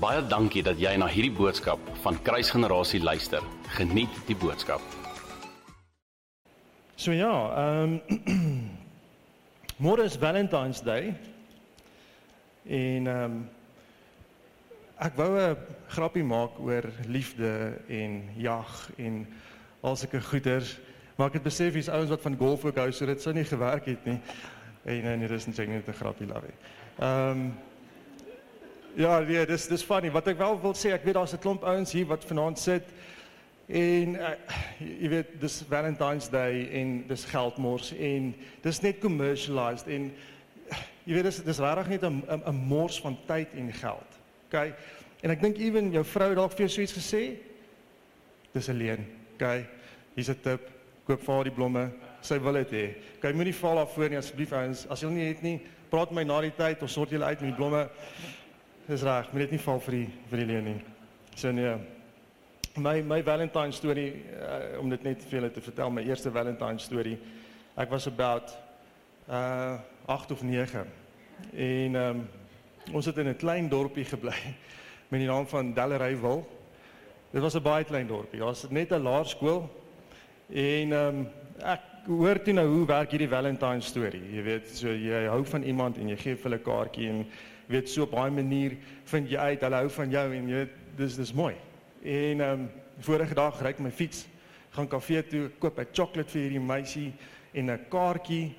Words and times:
Baie 0.00 0.22
dankie 0.24 0.62
dat 0.64 0.78
jy 0.80 0.94
na 0.96 1.04
hierdie 1.12 1.34
boodskap 1.36 1.80
van 2.00 2.16
Kruisgenerasie 2.24 3.02
luister. 3.04 3.44
Geniet 3.76 4.14
die 4.24 4.36
boodskap. 4.40 4.80
So 6.96 7.12
ja, 7.12 7.28
ehm 7.60 7.98
um, 8.08 8.70
môre 9.84 10.08
is 10.08 10.16
Valentine's 10.16 10.80
Day. 10.80 11.12
En 12.64 13.12
ehm 13.12 13.24
um, 13.26 13.38
ek 15.04 15.20
wou 15.20 15.36
'n 15.36 15.56
grappie 15.92 16.24
maak 16.24 16.56
oor 16.56 16.88
liefde 17.04 17.76
en 17.88 18.22
jag 18.36 18.90
en 18.96 19.26
al 19.80 19.96
sulke 19.96 20.20
goeters, 20.20 20.78
maar 21.16 21.28
ek 21.28 21.40
het 21.40 21.48
besef 21.48 21.74
hier's 21.76 21.92
ouens 21.92 22.08
wat 22.10 22.24
van 22.24 22.36
golf 22.36 22.64
ook 22.64 22.76
hou, 22.76 22.92
so 22.92 23.06
dit 23.06 23.20
sou 23.20 23.34
nie 23.34 23.44
gewerk 23.44 23.84
het 23.84 24.04
nie. 24.04 24.20
En 24.84 25.18
nee, 25.18 25.28
dis 25.28 25.46
net 25.46 25.68
net 25.68 25.88
'n 25.88 25.92
grappie 25.92 26.26
lawie. 26.26 26.56
Ehm 26.96 27.30
um, 27.30 27.52
Ja, 28.94 29.20
nee, 29.20 29.46
dis 29.46 29.68
dis 29.68 29.82
funny. 29.86 30.10
Wat 30.10 30.26
ek 30.32 30.38
wel 30.40 30.56
wil 30.60 30.74
sê, 30.74 30.90
ek 30.90 31.04
weet 31.06 31.14
daar's 31.14 31.32
'n 31.34 31.38
klomp 31.38 31.62
ouens 31.62 31.92
hier 31.92 32.06
wat 32.10 32.24
vanaand 32.24 32.58
sit 32.58 32.88
en 33.70 34.16
uh, 34.18 34.30
jy 34.82 35.08
weet 35.08 35.28
dis 35.40 35.62
Valentine's 35.68 36.28
Day 36.28 36.66
en 36.74 37.04
dis 37.06 37.24
geldmors 37.24 37.92
en 37.94 38.34
dis 38.62 38.80
net 38.82 38.98
commercialized 38.98 39.86
en 39.86 40.10
jy 41.06 41.14
weet 41.14 41.28
dis 41.28 41.38
dis 41.46 41.60
regtig 41.62 41.88
net 41.88 42.02
'n 42.02 42.22
'n 42.50 42.54
mors 42.66 43.00
van 43.00 43.18
tyd 43.26 43.54
en 43.54 43.72
geld. 43.72 44.18
OK. 44.50 44.74
En 45.22 45.30
ek 45.30 45.40
dink 45.40 45.58
ewen 45.58 45.92
jou 45.92 46.04
vrou 46.04 46.34
dalk 46.34 46.52
vir 46.52 46.66
jou 46.66 46.68
so 46.68 46.82
iets 46.82 46.98
gesê. 46.98 47.38
Dis 48.52 48.68
alleen. 48.68 49.06
OK. 49.34 49.66
Hier's 50.14 50.30
'n 50.30 50.40
tip. 50.42 50.70
Koop 51.04 51.22
vir 51.22 51.34
haar 51.34 51.44
die 51.44 51.54
blomme. 51.54 51.90
Sy 52.20 52.38
wil 52.38 52.52
dit 52.52 52.70
hê. 52.70 52.94
OK, 53.16 53.32
moenie 53.32 53.54
val 53.54 53.76
daarvoor 53.76 54.08
nie 54.08 54.18
asseblief 54.18 54.52
ouens. 54.52 54.86
As 54.90 55.00
jy 55.00 55.08
nie 55.08 55.28
het 55.28 55.42
nie, 55.42 55.60
praat 55.90 56.10
my 56.10 56.24
na 56.24 56.40
die 56.40 56.54
tyd 56.56 56.82
of 56.82 56.90
sort 56.90 57.10
julle 57.10 57.24
uit 57.24 57.40
met 57.40 57.50
die 57.50 57.56
blomme. 57.56 57.88
Dis 58.86 59.02
reg, 59.02 59.32
moet 59.32 59.40
dit 59.44 59.50
nie 59.50 59.62
val 59.62 59.80
vir 59.80 59.96
die 59.96 60.06
vir 60.30 60.40
die 60.42 60.46
leuen 60.46 60.64
nie. 60.64 60.80
So 61.36 61.52
nee. 61.52 61.74
My 62.76 63.02
my 63.02 63.22
Valentine 63.22 63.72
storie 63.72 64.10
uh, 64.36 64.78
om 64.80 64.90
dit 64.90 65.02
net 65.02 65.22
vir 65.26 65.40
julle 65.40 65.50
te 65.50 65.60
vertel, 65.60 65.90
my 65.90 66.04
eerste 66.06 66.30
Valentine 66.30 66.78
storie. 66.78 67.18
Ek 67.76 67.90
was 67.90 68.06
about 68.06 68.54
uh 69.28 69.78
8 70.10 70.30
of 70.30 70.42
9. 70.42 70.86
En 71.54 71.94
ehm 71.94 71.96
um, 71.96 72.28
ons 72.92 73.06
het 73.06 73.18
in 73.18 73.28
'n 73.28 73.36
klein 73.36 73.68
dorpie 73.68 74.04
gebly 74.04 74.38
met 75.10 75.20
die 75.20 75.28
naam 75.28 75.46
van 75.46 75.74
Dellerywil. 75.74 76.46
Dit 77.30 77.42
was 77.42 77.54
'n 77.54 77.62
baie 77.62 77.84
klein 77.84 78.06
dorpie. 78.06 78.40
Daar's 78.40 78.66
net 78.70 78.90
'n 78.90 79.02
laerskool. 79.02 79.70
En 80.48 80.92
ehm 80.92 81.18
um, 81.18 81.28
ek 81.62 81.80
hoor 82.06 82.42
toe 82.42 82.52
nou 82.52 82.66
hoe 82.66 82.86
werk 82.86 83.10
hierdie 83.10 83.28
Valentine 83.28 83.80
storie. 83.80 84.22
Jy 84.34 84.42
weet, 84.42 84.68
so 84.68 84.88
jy 84.88 85.26
hou 85.26 85.44
van 85.44 85.62
iemand 85.62 85.98
en 85.98 86.08
jy 86.08 86.16
gee 86.16 86.36
vir 86.36 86.50
hulle 86.50 86.58
'n 86.58 86.62
kaartjie 86.62 87.08
en 87.08 87.26
weet 87.70 87.88
so 87.88 88.06
op 88.06 88.14
baie 88.14 88.30
manier 88.30 88.76
vind 89.12 89.30
jy 89.30 89.38
uit 89.38 89.66
hulle 89.66 89.82
hou 89.82 89.90
van 89.96 90.10
jou 90.10 90.26
en 90.34 90.48
jy 90.48 90.62
weet 90.64 90.78
dis 90.96 91.16
dis 91.16 91.32
mooi. 91.32 91.54
En 92.02 92.40
ehm 92.40 92.60
um, 92.60 92.70
vorige 93.00 93.34
dag 93.34 93.60
ry 93.62 93.70
ek 93.72 93.78
my 93.80 93.90
fiets 93.90 94.26
gaan 94.74 94.88
kafee 94.88 95.22
toe, 95.26 95.48
koop 95.58 95.78
'n 95.78 95.88
sjokolade 95.92 96.28
vir 96.28 96.42
hierdie 96.42 96.60
meisie 96.60 97.12
en 97.52 97.70
'n 97.70 97.86
kaartjie 97.88 98.54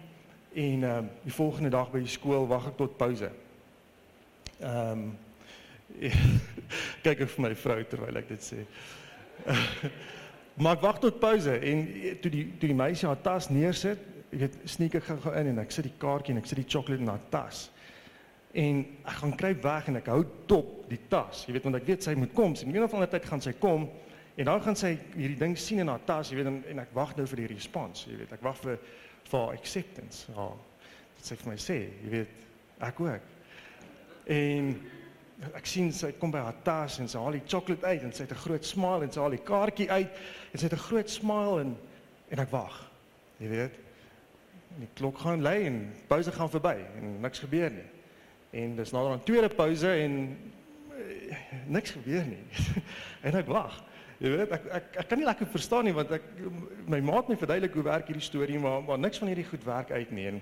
En 0.53 0.83
ehm 0.83 1.03
uh, 1.03 1.09
die 1.23 1.33
volgende 1.33 1.69
dag 1.69 1.91
by 1.91 1.99
die 2.03 2.11
skool 2.11 2.47
wag 2.47 2.65
ek 2.67 2.75
tot 2.75 2.97
pouse. 2.99 3.29
Ehm 4.59 5.03
um, 5.03 5.03
kyk 7.03 7.23
ek 7.23 7.29
vir 7.31 7.43
my 7.45 7.51
vrou 7.55 7.77
terwyl 7.87 8.19
ek 8.19 8.27
dit 8.33 8.43
sê. 8.43 8.65
maar 10.61 10.75
ek 10.75 10.83
wag 10.83 10.99
tot 11.03 11.21
pouse 11.23 11.55
en 11.55 11.85
toe 12.19 12.31
die 12.33 12.43
toe 12.59 12.67
die 12.67 12.75
meisie 12.75 13.07
haar 13.07 13.21
tas 13.23 13.47
neersit, 13.47 14.03
ek 14.31 14.41
weet 14.43 14.57
sneek 14.73 14.99
ek 14.99 15.07
gou 15.07 15.35
in 15.39 15.53
en 15.53 15.63
ek 15.63 15.71
sit 15.71 15.87
die 15.87 15.95
kaartjie 16.03 16.35
en 16.35 16.43
ek 16.43 16.51
sit 16.51 16.59
die 16.59 16.67
sjokolade 16.67 17.05
in 17.05 17.13
haar 17.13 17.23
tas. 17.31 17.69
En 18.53 18.85
ek 19.05 19.19
gaan 19.21 19.35
kruip 19.35 19.61
weg 19.63 19.87
en 19.87 19.95
ek 20.01 20.09
hou 20.11 20.23
dop 20.47 20.71
die 20.91 20.99
tas. 21.09 21.45
Jy 21.47 21.53
weet 21.55 21.63
want 21.63 21.79
ek 21.79 21.87
weet 21.87 22.03
sy 22.03 22.15
moet 22.19 22.33
kom. 22.35 22.55
Sy 22.55 22.67
een 22.67 22.83
of 22.83 22.93
ander 22.93 23.09
tyd 23.11 23.25
gaan 23.25 23.41
sy 23.41 23.53
kom 23.59 23.89
en 24.35 24.47
dan 24.47 24.61
gaan 24.63 24.75
sy 24.75 24.95
hierdie 25.15 25.37
ding 25.39 25.57
sien 25.59 25.79
in 25.83 25.91
haar 25.91 26.03
tas, 26.07 26.31
jy 26.31 26.39
weet 26.39 26.49
en, 26.49 26.63
en 26.71 26.79
ek 26.83 26.93
wag 26.95 27.15
nou 27.17 27.25
vir 27.27 27.43
die 27.43 27.49
respons, 27.51 28.05
jy 28.07 28.17
weet. 28.19 28.31
Ek 28.35 28.43
wag 28.43 28.57
vir 28.63 28.79
vir 29.31 29.53
acceptance. 29.53 30.25
Ja. 30.35 30.47
Dit 31.17 31.27
sê 31.27 31.37
vir 31.39 31.51
my 31.51 31.57
sê, 31.61 31.77
jy 32.03 32.09
weet, 32.15 32.47
ek 32.87 32.99
ook. 33.03 33.29
En 34.33 34.73
ek 35.57 35.69
sien 35.69 35.91
sy 35.95 36.11
kom 36.19 36.33
by 36.33 36.41
haar 36.45 36.59
tas 36.65 36.99
en 37.01 37.09
sy 37.09 37.21
haal 37.21 37.37
die 37.37 37.43
sjokolade 37.45 37.87
uit 37.87 38.03
en 38.05 38.11
sy 38.13 38.25
het 38.25 38.33
'n 38.33 38.43
groot 38.43 38.65
smile 38.65 39.03
en 39.05 39.11
sy 39.11 39.19
haal 39.19 39.35
die 39.37 39.45
kaartjie 39.45 39.89
uit 39.89 40.11
en 40.51 40.57
sy 40.59 40.65
het 40.65 40.73
'n 40.73 40.87
groot 40.89 41.09
smile 41.09 41.61
en 41.61 41.77
en 42.31 42.39
ek 42.39 42.51
wag. 42.51 42.75
Jy 43.39 43.47
weet. 43.49 43.73
En 44.75 44.79
die 44.79 44.93
klok 44.95 45.17
gaan 45.17 45.41
lui 45.41 45.65
en 45.67 45.91
pouse 46.07 46.31
gaan 46.31 46.49
verby 46.49 46.77
en 46.97 47.21
niks 47.21 47.39
gebeur 47.39 47.71
nie. 47.71 47.87
En 48.51 48.75
dis 48.75 48.91
nader 48.91 49.11
aan 49.11 49.23
tweede 49.23 49.49
pouse 49.55 49.87
en 49.87 50.17
uh, 50.91 51.35
niks 51.67 51.91
gebeur 51.95 52.25
nie. 52.27 52.43
en 53.27 53.37
ek 53.39 53.51
wag. 53.51 53.77
Jy 54.21 54.31
weet 54.35 54.51
ek 54.53 54.65
ek 54.77 54.97
ek 55.01 55.07
kan 55.09 55.17
nie 55.17 55.25
lekker 55.25 55.49
verstaan 55.49 55.87
nie 55.87 55.95
want 55.97 56.11
ek 56.13 56.25
my 56.91 56.99
maat 57.01 57.29
my 57.31 57.37
verduidelik 57.39 57.73
hoe 57.73 57.87
werk 57.87 58.11
hierdie 58.11 58.25
storie 58.25 58.59
maar 58.61 58.83
maar 58.85 58.99
niks 59.01 59.21
van 59.21 59.31
hierdie 59.31 59.47
goed 59.47 59.63
werk 59.65 59.91
uit 59.91 60.11
nie. 60.11 60.27
En 60.33 60.41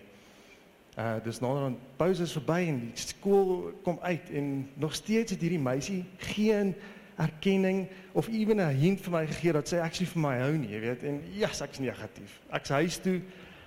uh 1.00 1.18
dis 1.24 1.40
nou 1.40 1.53
dan 1.56 1.78
pauses 1.97 2.34
verby 2.36 2.59
en 2.74 2.80
die 2.90 3.03
skool 3.06 3.70
kom 3.86 4.02
uit 4.02 4.34
en 4.36 4.50
nog 4.74 4.97
steeds 4.97 5.31
het 5.31 5.46
hierdie 5.46 5.62
meisie 5.62 6.02
geen 6.34 6.74
erkenning 7.20 7.88
of 8.12 8.28
ewen 8.28 8.59
'n 8.64 8.76
hint 8.76 9.02
vir 9.02 9.12
my 9.12 9.26
gegee 9.28 9.53
dat 9.53 9.68
sy 9.68 9.80
actually 9.84 10.12
vir 10.12 10.22
my 10.22 10.36
hou 10.40 10.52
nie, 10.58 10.70
jy 10.72 10.80
weet. 10.80 11.03
En 11.03 11.22
ja, 11.31 11.47
yes, 11.47 11.62
ek's 11.62 11.80
negatief. 11.80 12.40
Ek's 12.52 12.70
huis 12.70 12.97
toe, 12.97 13.22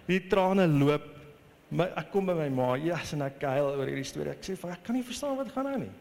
die 0.07 0.21
trane 0.29 0.67
loop. 0.67 1.22
My 1.73 1.87
ek 1.97 2.11
kom 2.13 2.27
by 2.29 2.35
my 2.37 2.49
ma, 2.53 2.69
ja, 2.77 2.99
yes, 2.99 3.15
en 3.17 3.25
ek 3.25 3.41
huil 3.49 3.71
oor 3.71 3.89
hierdie 3.89 4.05
storie. 4.05 4.35
Ek 4.35 4.45
sê 4.45 4.57
vir 4.61 4.75
ek 4.75 4.83
kan 4.85 4.97
nie 4.99 5.05
verstaan 5.07 5.39
wat 5.39 5.53
gaan 5.55 5.71
nou 5.71 5.79
nie. 5.87 5.93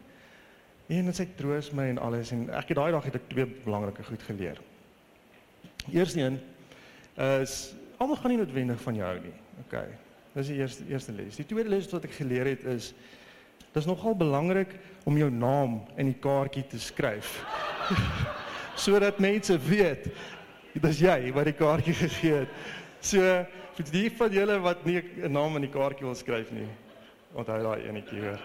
En 0.92 1.08
sê 1.16 1.24
troos 1.38 1.70
my 1.72 1.86
en 1.94 2.00
alles 2.02 2.32
en 2.34 2.42
ek 2.52 2.72
het 2.72 2.76
daai 2.76 2.92
dag 2.92 3.06
het 3.08 3.16
ek 3.16 3.30
twee 3.30 3.46
belangrike 3.64 4.04
goed 4.04 4.26
geleer. 4.28 4.60
Eerste 5.88 6.20
een 6.20 6.36
is 7.16 7.72
almal 7.96 8.20
gaan 8.20 8.34
nie 8.34 8.42
noodwendig 8.42 8.82
van 8.84 8.98
jou 9.00 9.08
hou 9.08 9.22
nie. 9.24 9.34
OK. 9.64 9.78
Dis 10.34 10.52
die 10.52 10.58
eerste 10.60 10.84
eerste 10.90 11.16
les. 11.16 11.40
Die 11.40 11.48
tweede 11.48 11.72
les 11.72 11.88
wat 11.92 12.04
ek 12.08 12.18
geleer 12.18 12.52
het 12.52 12.68
is 12.68 12.92
dis 13.72 13.88
nogal 13.88 14.16
belangrik 14.18 14.74
om 15.08 15.16
jou 15.16 15.30
naam 15.32 15.80
in 15.96 16.12
die 16.12 16.20
kaartjie 16.20 16.66
te 16.68 16.80
skryf. 16.82 17.38
sodat 18.82 19.20
mense 19.20 19.56
weet 19.64 20.10
dis 20.82 21.02
jy 21.04 21.32
wat 21.36 21.48
die 21.48 21.56
kaartjie 21.56 21.96
gegee 21.96 22.42
het. 22.42 22.54
So 23.00 23.24
die 23.76 24.10
van 24.10 24.32
julle 24.32 24.58
wat 24.60 24.84
nie 24.84 25.00
'n 25.00 25.32
naam 25.32 25.56
in 25.56 25.62
die 25.62 25.72
kaartjie 25.72 26.06
wil 26.06 26.14
skryf 26.14 26.50
nie, 26.50 26.68
onthou 27.34 27.62
daai 27.62 27.88
enetjie 27.88 28.20
hoor. 28.20 28.40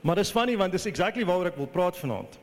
Maar 0.00 0.16
dis 0.16 0.30
funny 0.30 0.56
want 0.56 0.72
dis 0.72 0.86
exactly 0.86 1.24
waaroor 1.24 1.46
ek 1.46 1.56
wil 1.56 1.66
praat 1.66 1.96
vanaand. 1.96 2.38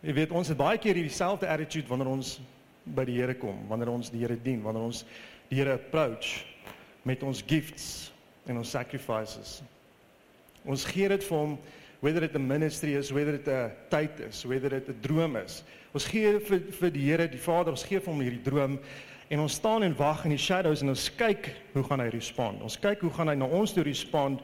Jy 0.00 0.12
weet 0.12 0.30
ons 0.30 0.48
het 0.48 0.56
baie 0.56 0.78
keer 0.78 0.94
hierdie 0.94 1.14
selfde 1.14 1.48
attitude 1.48 1.88
wanneer 1.88 2.08
ons 2.08 2.40
by 2.84 3.04
die 3.04 3.16
Here 3.18 3.34
kom, 3.34 3.66
wanneer 3.68 3.90
ons 3.90 4.10
die 4.10 4.20
Here 4.20 4.36
dien, 4.42 4.62
wanneer 4.62 4.82
ons 4.82 5.04
die 5.48 5.58
Here 5.58 5.74
approach 5.74 6.44
met 7.02 7.22
ons 7.22 7.42
gifts 7.42 8.12
en 8.46 8.60
ons 8.60 8.70
sacrifices. 8.70 9.58
Ons 10.68 10.84
gee 10.84 11.08
dit 11.08 11.24
vir 11.24 11.38
hom 11.38 11.58
whether 12.00 12.24
it 12.24 12.34
a 12.34 12.38
ministry 12.38 12.94
is, 12.94 13.12
whether 13.12 13.34
it 13.34 13.48
'n 13.48 13.72
tyd 13.90 14.20
is, 14.28 14.44
whether 14.44 14.74
it 14.74 14.88
'n 14.88 15.00
droom 15.00 15.36
is. 15.36 15.64
Ons 15.94 16.04
gee 16.06 16.38
vir 16.38 16.60
vir 16.60 16.90
die 16.90 17.04
Here, 17.04 17.28
die 17.28 17.38
Vader, 17.38 17.70
ons 17.70 17.84
gee 17.84 17.98
vir 17.98 18.12
hom 18.12 18.20
hierdie 18.20 18.42
droom 18.42 18.78
En 19.28 19.40
ons 19.44 19.52
staan 19.52 19.82
en 19.82 19.96
wag 19.96 20.24
in 20.24 20.32
die 20.32 20.40
shadows 20.40 20.80
en 20.80 20.94
ons 20.94 21.08
kyk 21.18 21.50
hoe 21.74 21.84
gaan 21.84 22.00
hy 22.00 22.08
respond. 22.14 22.62
Ons 22.64 22.78
kyk 22.80 23.02
hoe 23.04 23.12
gaan 23.12 23.28
hy 23.28 23.36
na 23.36 23.48
ons 23.58 23.74
toe 23.76 23.84
respond 23.84 24.40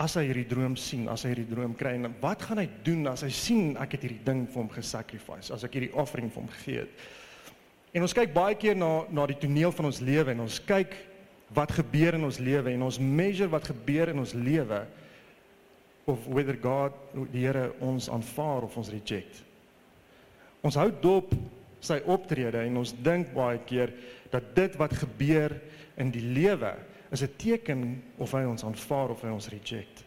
as 0.00 0.14
hy 0.16 0.22
hierdie 0.30 0.46
droom 0.48 0.78
sien, 0.80 1.04
as 1.12 1.26
hy 1.26 1.34
hierdie 1.34 1.50
droom 1.50 1.74
kry 1.76 1.92
en 1.98 2.08
wat 2.22 2.46
gaan 2.48 2.62
hy 2.62 2.64
doen 2.86 3.04
as 3.10 3.26
hy 3.26 3.28
sien 3.34 3.74
ek 3.76 3.98
het 3.98 4.06
hierdie 4.06 4.24
ding 4.24 4.46
vir 4.48 4.62
hom 4.62 4.70
gesacrifice, 4.72 5.52
as 5.52 5.66
ek 5.68 5.76
hierdie 5.76 5.92
offering 5.92 6.32
vir 6.32 6.40
hom 6.40 6.48
gegee 6.54 6.86
het. 6.86 7.04
En 7.92 8.06
ons 8.06 8.16
kyk 8.16 8.32
baie 8.32 8.56
keer 8.56 8.78
na 8.78 9.04
na 9.12 9.26
die 9.28 9.36
toneel 9.42 9.74
van 9.76 9.90
ons 9.90 10.00
lewe 10.00 10.32
en 10.32 10.46
ons 10.46 10.56
kyk 10.64 10.96
wat 11.52 11.76
gebeur 11.76 12.16
in 12.16 12.24
ons 12.24 12.40
lewe 12.40 12.72
en 12.72 12.86
ons 12.86 13.00
measure 13.02 13.50
wat 13.52 13.68
gebeur 13.68 14.14
in 14.14 14.22
ons 14.22 14.32
lewe 14.32 14.80
of 16.06 16.26
whether 16.26 16.56
God 16.56 16.92
die 17.32 17.44
Here 17.44 17.72
ons 17.80 18.08
aanvaar 18.08 18.66
of 18.66 18.76
ons 18.76 18.90
reject. 18.90 19.44
Ons 20.62 20.76
hou 20.76 20.90
dop 21.02 21.32
sy 21.80 22.00
optrede 22.04 22.60
en 22.66 22.80
ons 22.82 22.92
dink 23.04 23.32
baie 23.34 23.58
keer 23.66 23.92
dat 24.32 24.52
dit 24.56 24.76
wat 24.80 24.94
gebeur 25.00 25.56
in 26.00 26.12
die 26.12 26.24
lewe 26.36 26.74
is 27.10 27.22
'n 27.22 27.36
teken 27.36 28.02
of 28.18 28.32
hy 28.32 28.44
ons 28.44 28.64
aanvaar 28.64 29.10
of 29.10 29.22
hy 29.22 29.28
ons 29.28 29.48
reject. 29.48 30.04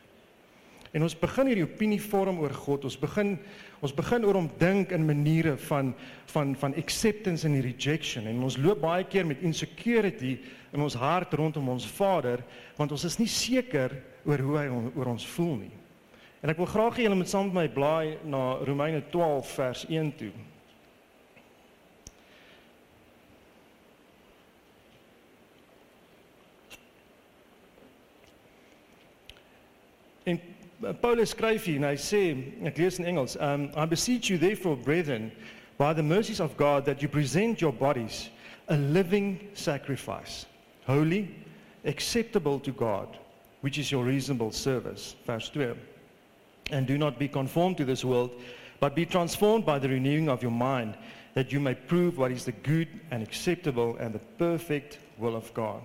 En 0.93 1.01
ons 1.01 1.15
begin 1.17 1.47
hierdie 1.49 1.65
opinie 1.65 2.01
vorm 2.01 2.39
oor 2.39 2.53
God. 2.53 2.85
Ons 2.85 2.97
begin 2.99 3.39
ons 3.83 3.91
begin 3.91 4.23
oor 4.23 4.37
hom 4.37 4.49
dink 4.61 4.91
in 4.91 5.05
maniere 5.05 5.57
van 5.57 5.93
van 6.31 6.55
van 6.55 6.75
acceptance 6.75 7.43
en 7.47 7.61
rejection 7.61 8.27
en 8.27 8.43
ons 8.43 8.57
loop 8.57 8.79
baie 8.81 9.03
keer 9.03 9.25
met 9.25 9.41
insecurity 9.41 10.37
in 10.71 10.81
ons 10.81 10.93
hart 10.93 11.33
rondom 11.33 11.67
ons 11.69 11.85
Vader 11.85 12.43
want 12.77 12.91
ons 12.91 13.03
is 13.03 13.19
nie 13.19 13.27
seker 13.27 13.91
oor 14.23 14.39
hoe 14.39 14.57
hy 14.57 14.67
oor 14.95 15.07
ons 15.07 15.25
voel 15.35 15.55
nie. 15.65 15.73
En 16.43 16.51
ek 16.51 16.57
wil 16.59 16.67
graag 16.67 16.97
hê 16.99 17.05
julle 17.05 17.15
moet 17.15 17.29
saam 17.31 17.47
met 17.47 17.55
my 17.55 17.69
blaai 17.71 18.17
na 18.27 18.57
Romeine 18.67 18.99
12 19.13 19.51
vers 19.55 19.85
1 19.87 20.09
toe. 20.19 20.31
En 30.27 30.41
Paulus 30.99 31.31
skryf 31.31 31.69
hier 31.69 31.79
en 31.79 31.87
hy 31.87 31.95
sê, 31.95 32.21
ek 32.67 32.75
lees 32.81 32.99
in 32.99 33.07
Engels, 33.07 33.37
um 33.39 33.69
I 33.79 33.87
beseech 33.87 34.27
you 34.27 34.35
therefore 34.35 34.75
brethren 34.75 35.31
by 35.79 35.93
the 35.95 36.03
mercies 36.03 36.43
of 36.43 36.59
God 36.59 36.83
that 36.91 36.99
you 36.99 37.07
present 37.07 37.63
your 37.63 37.71
bodies 37.71 38.27
a 38.67 38.75
living 38.75 39.39
sacrifice, 39.53 40.45
holy, 40.83 41.31
acceptable 41.85 42.59
to 42.59 42.75
God, 42.75 43.17
which 43.61 43.77
is 43.77 43.95
your 43.95 44.03
reasonable 44.03 44.51
service. 44.51 45.15
Verse 45.25 45.49
2. 45.49 45.92
And 46.71 46.87
do 46.87 46.97
not 46.97 47.19
be 47.19 47.27
conformed 47.27 47.77
to 47.77 47.85
this 47.85 48.03
world, 48.03 48.31
but 48.79 48.95
be 48.95 49.05
transformed 49.05 49.65
by 49.65 49.79
the 49.79 49.89
renewing 49.89 50.29
of 50.29 50.41
your 50.41 50.51
mind, 50.51 50.95
that 51.33 51.51
you 51.51 51.59
may 51.59 51.75
prove 51.75 52.17
what 52.17 52.31
is 52.31 52.45
the 52.45 52.51
good 52.51 52.87
and 53.11 53.21
acceptable 53.21 53.97
and 53.97 54.13
the 54.13 54.19
perfect 54.37 54.99
will 55.17 55.35
of 55.35 55.53
God. 55.53 55.81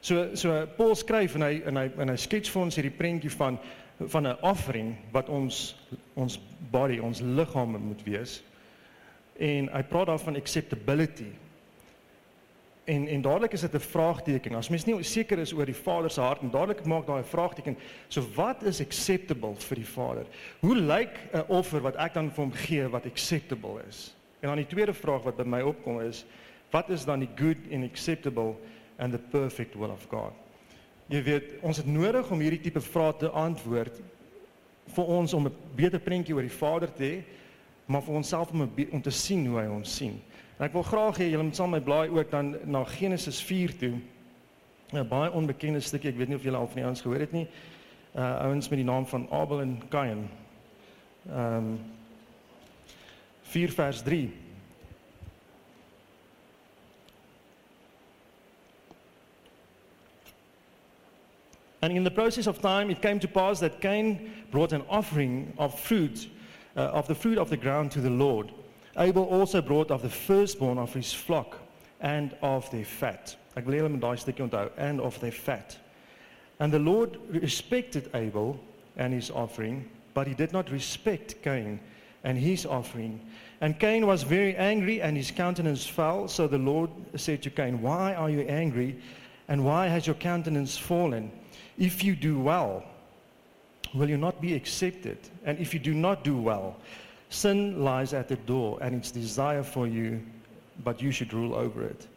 So 0.00 0.34
so 0.34 0.66
Paul 0.66 0.96
skryf 0.96 1.36
en 1.36 1.42
hy 1.42 1.62
en 1.66 1.76
hy 1.78 1.86
en 2.02 2.10
hy 2.10 2.16
skets 2.18 2.50
vir 2.50 2.62
ons 2.64 2.76
hierdie 2.76 2.96
prentjie 2.96 3.30
van 3.30 3.58
van 4.10 4.26
'n 4.26 4.38
offering 4.42 4.96
wat 5.12 5.28
ons 5.28 5.76
ons 6.16 6.40
body, 6.70 6.98
ons 6.98 7.20
liggame 7.20 7.78
moet 7.78 8.02
wees. 8.02 8.42
En 9.38 9.68
hy 9.68 9.82
praat 9.82 10.06
daarvan 10.06 10.36
acceptability. 10.36 11.30
En 12.84 13.06
en 13.06 13.20
dadelik 13.22 13.52
is 13.52 13.60
dit 13.60 13.74
'n 13.74 13.78
vraagteken. 13.78 14.54
As 14.54 14.68
mens 14.68 14.84
nie 14.84 15.02
seker 15.02 15.38
is 15.38 15.52
oor 15.52 15.64
die 15.64 15.74
Vader 15.74 16.10
se 16.10 16.20
hart 16.20 16.40
en 16.40 16.50
dadelik 16.50 16.84
maak 16.84 17.06
daai 17.06 17.24
vraagteken, 17.24 17.76
so 18.08 18.22
wat 18.34 18.62
is 18.62 18.80
acceptable 18.80 19.54
vir 19.54 19.76
die 19.76 19.86
Vader? 19.86 20.26
Hoe 20.60 20.76
lyk 20.76 21.18
'n 21.32 21.44
offer 21.48 21.80
wat 21.80 21.96
ek 21.96 22.14
dan 22.14 22.30
vir 22.30 22.44
hom 22.44 22.52
gee 22.52 22.88
wat 22.88 23.06
acceptable 23.06 23.82
is? 23.88 24.14
En 24.40 24.48
dan 24.48 24.56
die 24.56 24.66
tweede 24.66 24.94
vraag 24.94 25.22
wat 25.22 25.36
by 25.36 25.44
my 25.44 25.60
opkom 25.60 26.00
is, 26.00 26.24
wat 26.70 26.90
is 26.90 27.04
dan 27.04 27.18
die 27.18 27.30
good 27.36 27.56
and 27.72 27.84
acceptable 27.84 28.56
and 28.96 29.12
the 29.12 29.18
perfect 29.18 29.74
will 29.74 29.90
of 29.90 30.06
God? 30.08 30.32
Jy 31.06 31.22
weet, 31.22 31.44
ons 31.60 31.76
het 31.76 31.86
nodig 31.86 32.30
om 32.30 32.40
hierdie 32.40 32.60
tipe 32.60 32.80
vrae 32.80 33.16
te 33.16 33.28
antwoord 33.28 34.00
vir 34.86 35.04
ons 35.04 35.32
om 35.32 35.46
'n 35.46 35.56
beter 35.74 36.00
prentjie 36.00 36.34
oor 36.34 36.42
die 36.42 36.58
Vader 36.58 36.92
te 36.92 37.02
hê, 37.02 37.22
maar 37.86 38.02
vir 38.02 38.14
onsself 38.14 38.50
om 38.50 38.70
om 38.90 39.02
te 39.02 39.10
sien 39.10 39.46
hoe 39.46 39.60
hy 39.60 39.66
ons 39.66 39.96
sien. 39.96 40.22
En 40.56 40.66
ek 40.66 40.72
wil 40.72 40.82
graag 40.82 41.16
hê 41.18 41.30
julle 41.30 41.42
moet 41.42 41.56
saam 41.56 41.70
met 41.70 41.80
my 41.80 41.84
blaai 41.84 42.08
ook 42.10 42.30
dan 42.30 42.56
na 42.64 42.84
Genesis 42.84 43.42
4 43.42 43.76
toe. 43.76 43.94
'n 44.92 45.08
Baie 45.08 45.32
onbekende 45.32 45.80
stukkie, 45.80 46.10
ek 46.10 46.16
weet 46.16 46.28
nie 46.28 46.36
of 46.36 46.44
julle 46.44 46.56
al 46.56 46.66
van 46.66 46.76
die 46.76 46.84
ouens 46.84 47.00
gehoor 47.00 47.20
het 47.20 47.32
nie. 47.32 47.48
Uh 48.14 48.44
ouens 48.44 48.68
met 48.68 48.78
die 48.78 48.86
naam 48.86 49.06
van 49.06 49.26
Abel 49.30 49.60
en 49.60 49.80
Kain. 49.88 50.28
Ehm 51.28 51.56
um, 51.56 51.80
4 53.42 53.72
vers 53.72 54.02
3. 54.02 54.32
And 61.82 61.92
in 61.92 62.04
the 62.04 62.10
process 62.10 62.46
of 62.46 62.60
time, 62.60 62.90
it 62.90 63.02
came 63.02 63.18
to 63.18 63.28
pass 63.28 63.58
that 63.58 63.80
Cain 63.80 64.30
brought 64.50 64.72
an 64.72 64.84
offering 64.88 65.52
of 65.58 65.80
fruit, 65.80 66.28
uh, 66.76 66.80
of 66.80 67.08
the 67.08 67.14
fruit 67.14 67.38
of 67.38 67.50
the 67.50 67.56
ground 67.56 67.90
to 67.90 68.00
the 68.00 68.10
Lord. 68.10 68.52
Abel 68.96 69.24
also 69.24 69.62
brought 69.62 69.90
of 69.90 70.02
the 70.02 70.08
firstborn 70.08 70.78
of 70.78 70.92
his 70.92 71.12
flock 71.12 71.58
and 72.00 72.34
of 72.42 72.70
their 72.70 72.84
fat. 72.84 73.36
Ek 73.56 73.66
wil 73.66 73.74
hê 73.74 73.80
hulle 73.80 73.90
moet 73.90 74.00
daai 74.00 74.16
stukkie 74.18 74.42
onthou, 74.48 74.70
and 74.76 75.00
of 75.00 75.18
their 75.20 75.32
fat. 75.32 75.76
And 76.60 76.72
the 76.72 76.78
Lord 76.78 77.18
respected 77.28 78.10
Abel 78.14 78.58
and 78.96 79.12
his 79.12 79.30
offering, 79.30 79.88
but 80.14 80.26
he 80.26 80.34
did 80.34 80.52
not 80.52 80.70
respect 80.70 81.42
Cain 81.42 81.80
and 82.24 82.38
his 82.38 82.66
offering. 82.66 83.20
And 83.60 83.78
Cain 83.78 84.06
was 84.06 84.22
very 84.22 84.54
angry 84.56 85.00
and 85.00 85.16
his 85.16 85.30
countenance 85.30 85.86
fell, 85.86 86.28
so 86.28 86.46
the 86.46 86.58
Lord 86.58 86.90
said 87.16 87.42
to 87.42 87.50
Cain, 87.50 87.80
"Why 87.80 88.14
are 88.14 88.30
you 88.30 88.40
angry? 88.42 88.96
And 89.48 89.64
why 89.64 89.88
has 89.88 90.06
your 90.06 90.16
countenance 90.16 90.76
fallen? 90.76 91.30
If 91.78 92.04
you 92.04 92.14
do 92.14 92.38
well, 92.38 92.84
will 93.94 94.08
you 94.08 94.16
not 94.16 94.40
be 94.40 94.54
accepted? 94.54 95.18
And 95.44 95.58
if 95.58 95.74
you 95.74 95.80
do 95.80 95.94
not 95.94 96.24
do 96.24 96.36
well, 96.36 96.76
sin 97.32 97.82
lies 97.84 98.12
at 98.12 98.28
the 98.28 98.36
door 98.46 98.78
and 98.80 98.94
its 98.94 99.10
desire 99.10 99.62
for 99.62 99.86
you, 99.86 100.20
but 100.84 101.00
you 101.00 101.10
should 101.10 101.32
rule 101.32 101.54
over 101.54 101.82
it. 101.82 102.08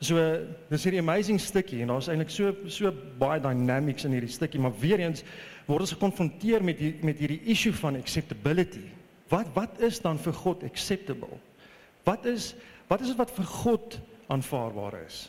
So 0.00 0.14
dis 0.70 0.84
hierdie 0.86 1.00
amazing 1.02 1.40
stukkie 1.42 1.80
en 1.82 1.90
daar's 1.90 2.06
eintlik 2.06 2.30
so 2.30 2.52
so 2.70 2.92
baie 3.18 3.40
dynamics 3.42 4.06
in 4.06 4.14
hierdie 4.14 4.30
stukkie, 4.30 4.60
maar 4.62 4.76
weer 4.78 5.02
eens 5.02 5.24
word 5.66 5.82
ons 5.82 5.94
gekonfronteer 5.96 6.62
met 6.64 6.78
die, 6.78 6.92
met 7.02 7.18
hierdie 7.18 7.40
issue 7.50 7.74
van 7.80 7.98
acceptability. 7.98 8.84
Wat 9.32 9.50
wat 9.56 9.82
is 9.84 9.98
dan 10.04 10.20
vir 10.22 10.36
God 10.38 10.62
acceptable? 10.68 11.40
Wat 12.06 12.28
is 12.30 12.52
wat 12.88 13.02
is 13.02 13.10
dit 13.10 13.18
wat 13.18 13.34
vir 13.34 13.50
God 13.50 13.98
aanvaarbaar 14.32 15.00
is? 15.02 15.26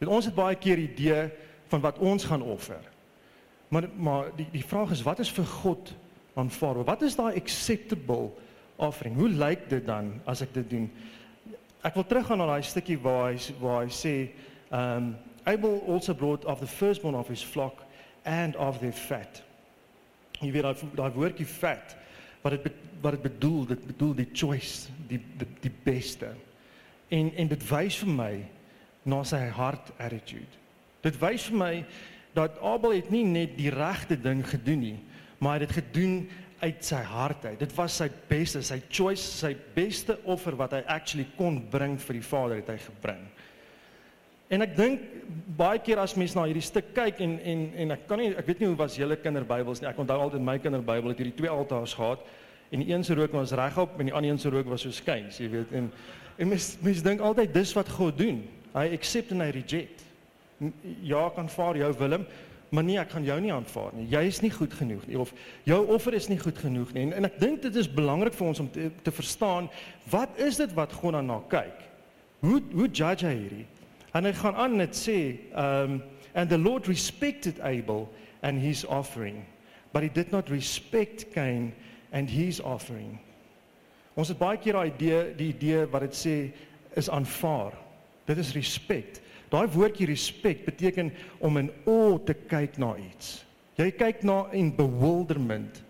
Want 0.00 0.14
ons 0.16 0.30
het 0.30 0.38
baie 0.38 0.56
keer 0.56 0.80
idee 0.80 1.28
van 1.68 1.84
wat 1.84 2.00
ons 2.00 2.24
gaan 2.24 2.42
offer. 2.42 2.80
Maar 3.68 3.90
maar 3.94 4.32
die 4.38 4.48
die 4.54 4.64
vraag 4.64 4.96
is 4.96 5.04
wat 5.04 5.20
is 5.20 5.30
vir 5.36 5.46
God 5.60 5.92
aanvaarbaar? 6.40 6.88
Wat 6.94 7.04
is 7.04 7.20
daai 7.20 7.36
acceptable 7.36 8.32
offering? 8.76 9.14
Hoe 9.14 9.28
lyk 9.28 9.68
dit 9.68 9.86
dan 9.86 10.14
as 10.24 10.42
ek 10.44 10.54
dit 10.54 10.70
doen? 10.70 10.90
Ek 11.86 11.94
wil 11.94 12.06
teruggaan 12.06 12.38
na 12.42 12.48
daai 12.50 12.66
stukkie 12.66 12.98
waar 12.98 13.32
hy 13.32 13.38
waar 13.60 13.84
hy 13.84 13.92
sê, 13.92 14.16
um 14.74 15.14
Abel 15.46 15.78
also 15.86 16.14
brought 16.14 16.44
of 16.44 16.58
the 16.58 16.66
firstborn 16.66 17.14
of 17.14 17.28
his 17.28 17.42
flock 17.42 17.84
and 18.24 18.56
of 18.56 18.80
their 18.80 18.92
fat. 18.92 19.42
Jy 20.40 20.50
weet 20.50 20.66
daai 20.66 20.88
daai 20.98 21.12
woordjie 21.14 21.46
fat 21.46 21.94
wat 22.42 22.56
dit 22.56 22.82
wat 23.00 23.14
dit 23.14 23.22
bedoel, 23.22 23.66
dit 23.66 23.86
bedoel 23.86 24.14
die 24.14 24.28
choice, 24.32 24.88
die 25.08 25.20
die, 25.38 25.48
die 25.60 25.72
beste. 25.84 26.32
En 27.08 27.30
en 27.36 27.48
dit 27.48 27.66
wys 27.70 28.00
vir 28.02 28.10
my 28.10 28.32
na 29.06 29.22
sy 29.24 29.44
hart 29.54 29.92
attitude. 30.02 30.58
Dit 31.06 31.18
wys 31.22 31.46
vir 31.50 31.58
my 31.60 31.72
dat 32.36 32.58
Abel 32.58 32.96
het 32.98 33.12
nie 33.14 33.24
net 33.24 33.54
die 33.56 33.70
regte 33.70 34.18
ding 34.20 34.42
gedoen 34.44 34.82
nie, 34.82 34.96
maar 35.38 35.56
hy 35.56 35.62
het 35.62 35.70
dit 35.70 35.78
gedoen 35.78 36.16
uit 36.60 36.84
sy 36.84 37.00
hart 37.04 37.44
uit. 37.44 37.58
Dit 37.60 37.72
was 37.76 37.98
sy 38.00 38.08
beste, 38.28 38.62
sy 38.64 38.78
choice, 38.88 39.22
sy 39.22 39.52
beste 39.74 40.16
offer 40.24 40.56
wat 40.56 40.76
hy 40.76 40.82
actually 40.92 41.26
kon 41.36 41.60
bring 41.70 41.98
vir 42.00 42.18
die 42.18 42.24
Vader 42.24 42.60
het 42.60 42.70
hy 42.72 42.78
gebring. 42.80 43.24
En 44.46 44.62
ek 44.62 44.76
dink 44.78 45.02
baie 45.58 45.80
keer 45.82 45.98
as 45.98 46.14
mens 46.14 46.36
na 46.36 46.44
hierdie 46.46 46.64
stuk 46.64 46.92
kyk 46.94 47.20
en 47.24 47.32
en 47.42 47.62
en 47.82 47.94
ek 47.96 48.04
kan 48.06 48.20
nie 48.22 48.30
ek 48.30 48.46
weet 48.46 48.60
nie 48.62 48.68
hoe 48.70 48.78
was 48.78 48.98
julle 48.98 49.18
kinderbybels 49.18 49.82
nie. 49.82 49.88
Ek 49.90 49.98
onthou 49.98 50.18
altyd 50.28 50.44
my 50.46 50.54
kinderbybel 50.62 51.12
het 51.12 51.22
hierdie 51.22 51.38
twee 51.40 51.50
altaars 51.50 51.96
gehad 51.98 52.22
en 52.70 52.82
die 52.82 52.92
een 52.92 53.04
se 53.06 53.14
rook 53.14 53.34
was 53.34 53.54
regop 53.58 53.98
en 53.98 54.10
die 54.10 54.14
ander 54.14 54.30
een 54.30 54.38
se 54.42 54.50
rook 54.50 54.70
was 54.70 54.86
so 54.86 54.94
skuins, 54.94 55.40
jy 55.42 55.50
weet. 55.50 55.74
En 55.74 55.90
en 56.38 56.50
mens 56.52 56.76
mens 56.84 57.02
dink 57.02 57.20
altyd 57.24 57.54
dis 57.54 57.72
wat 57.74 57.90
God 57.98 58.18
doen. 58.18 58.42
Hy 58.76 58.86
accept 58.94 59.32
en 59.34 59.42
hy 59.42 59.50
reject. 59.56 60.04
Ja, 61.02 61.26
kan 61.34 61.48
vaar 61.52 61.76
jou 61.76 61.90
Willem, 61.98 62.26
maar 62.68 62.84
nee, 62.84 62.98
ek 62.98 63.12
gaan 63.14 63.24
jou 63.24 63.36
nie 63.40 63.52
aanvaar 63.54 63.94
nie. 63.94 64.06
Jy 64.10 64.22
is 64.26 64.40
nie 64.42 64.50
goed 64.50 64.74
genoeg 64.74 65.06
nie 65.06 65.18
of 65.20 65.32
jou 65.68 65.78
offer 65.94 66.16
is 66.18 66.28
nie 66.28 66.38
goed 66.40 66.58
genoeg 66.58 66.92
nie. 66.94 67.06
En, 67.08 67.14
en 67.20 67.28
ek 67.28 67.38
dink 67.40 67.62
dit 67.62 67.76
is 67.78 67.88
belangrik 67.90 68.34
vir 68.34 68.48
ons 68.48 68.62
om 68.64 68.70
te, 68.72 68.90
te 69.06 69.14
verstaan 69.14 69.70
wat 70.10 70.40
is 70.42 70.58
dit 70.60 70.72
wat 70.78 70.94
God 70.98 71.18
dan 71.18 71.30
na 71.30 71.40
kyk? 71.52 71.84
Hoe 72.44 72.60
hoe 72.74 72.88
judge 72.88 73.26
hy 73.26 73.34
hierdie? 73.34 73.66
En 74.16 74.24
hy 74.24 74.32
gaan 74.36 74.56
aan 74.56 74.78
net 74.80 74.96
sê, 74.96 75.18
um 75.52 76.00
and 76.36 76.50
the 76.52 76.58
Lord 76.58 76.86
respected 76.88 77.60
Abel 77.64 78.10
and 78.42 78.60
his 78.60 78.84
offering, 78.84 79.46
but 79.92 80.02
he 80.02 80.10
did 80.12 80.32
not 80.32 80.50
respect 80.50 81.32
Cain 81.32 81.72
and 82.12 82.28
his 82.28 82.60
offering. 82.60 83.18
Ons 84.16 84.32
het 84.32 84.38
baie 84.40 84.58
keer 84.60 84.76
daai 84.76 84.90
idee, 84.90 85.22
die 85.36 85.50
idee 85.52 85.84
wat 85.92 86.06
dit 86.06 86.16
sê 86.16 86.36
is 86.96 87.08
aanvaar. 87.12 87.76
Dit 88.28 88.40
is 88.40 88.52
respek. 88.56 89.20
Daai 89.50 89.66
woordjie 89.70 90.08
respek 90.10 90.64
beteken 90.66 91.12
om 91.38 91.58
in 91.60 91.70
o 91.86 92.18
te 92.18 92.34
kyk 92.34 92.80
na 92.82 92.96
iets. 92.98 93.44
Jy 93.78 93.90
kyk 93.94 94.24
na 94.26 94.46
in 94.56 94.72
bewilderment. 94.74 95.82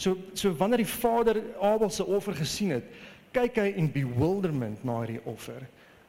So 0.00 0.16
so 0.38 0.54
wanneer 0.56 0.84
die 0.84 0.88
Vader 0.88 1.42
Abel 1.60 1.90
se 1.90 2.06
offer 2.06 2.36
gesien 2.38 2.72
het, 2.78 2.88
kyk 3.36 3.60
hy 3.60 3.68
in 3.76 3.90
bewilderment 3.92 4.84
na 4.86 5.02
hierdie 5.02 5.20
offer. 5.28 5.60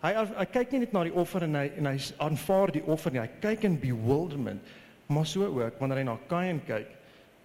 Hy 0.03 0.13
hy 0.15 0.47
kyk 0.51 0.73
nie 0.73 0.83
net 0.83 0.95
na 0.95 1.03
die 1.07 1.15
offer 1.15 1.45
en 1.47 1.59
hy 1.59 1.67
en 1.79 1.91
hy 1.91 1.97
aanvaar 2.23 2.75
die 2.75 2.85
offer 2.87 3.11
nie, 3.11 3.23
hy 3.23 3.29
kyk 3.43 3.67
in 3.67 3.79
bewilderment. 3.79 4.73
Maar 5.11 5.27
so 5.27 5.47
ook 5.47 5.79
wanneer 5.79 6.03
hy 6.03 6.07
na 6.07 6.17
Kain 6.31 6.61
kyk, 6.67 6.87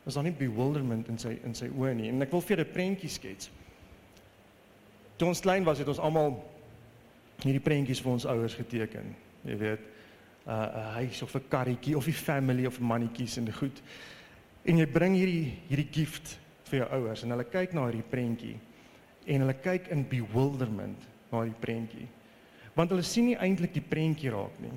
is 0.06 0.14
daar 0.14 0.24
nie 0.24 0.36
bewilderment 0.36 1.08
in 1.10 1.18
sy 1.18 1.34
in 1.44 1.54
sy 1.54 1.66
oë 1.72 1.96
nie. 1.98 2.12
En 2.12 2.22
ek 2.22 2.30
wil 2.32 2.44
vir 2.44 2.56
julle 2.56 2.68
'n 2.68 2.74
prentjie 2.74 3.10
skets. 3.10 3.50
Toe 5.18 5.28
ons 5.28 5.40
klein 5.42 5.64
was, 5.64 5.78
het 5.78 5.88
ons 5.88 5.98
almal 5.98 6.38
hierdie 7.42 7.62
prentjies 7.62 8.00
vir 8.00 8.12
ons 8.12 8.26
ouers 8.26 8.54
geteken 8.54 9.14
jy 9.44 9.56
weet 9.56 9.80
'n 10.46 10.50
uh, 10.50 10.94
huis 10.94 11.22
of 11.22 11.34
'n 11.34 11.48
karretjie 11.48 11.96
of 11.96 12.06
'n 12.06 12.12
family 12.12 12.66
of 12.66 12.80
mannetjies 12.80 13.36
en 13.36 13.52
goed. 13.52 13.82
En 14.64 14.76
jy 14.76 14.86
bring 14.86 15.14
hierdie 15.14 15.58
hierdie 15.68 15.92
gift 15.92 16.38
vir 16.64 16.78
jou 16.78 16.88
ouers 16.98 17.22
en 17.22 17.30
hulle 17.30 17.44
kyk 17.44 17.72
na 17.72 17.84
hierdie 17.86 18.10
prentjie 18.10 18.56
en 19.26 19.40
hulle 19.44 19.56
kyk 19.62 19.88
in 19.92 20.08
bewilderment 20.08 21.08
na 21.30 21.44
die 21.44 21.60
prentjie. 21.60 22.08
Want 22.74 22.90
hulle 22.90 23.02
sien 23.02 23.26
nie 23.26 23.36
eintlik 23.36 23.74
die 23.74 23.84
prentjie 23.84 24.30
raak 24.30 24.54
nie. 24.62 24.72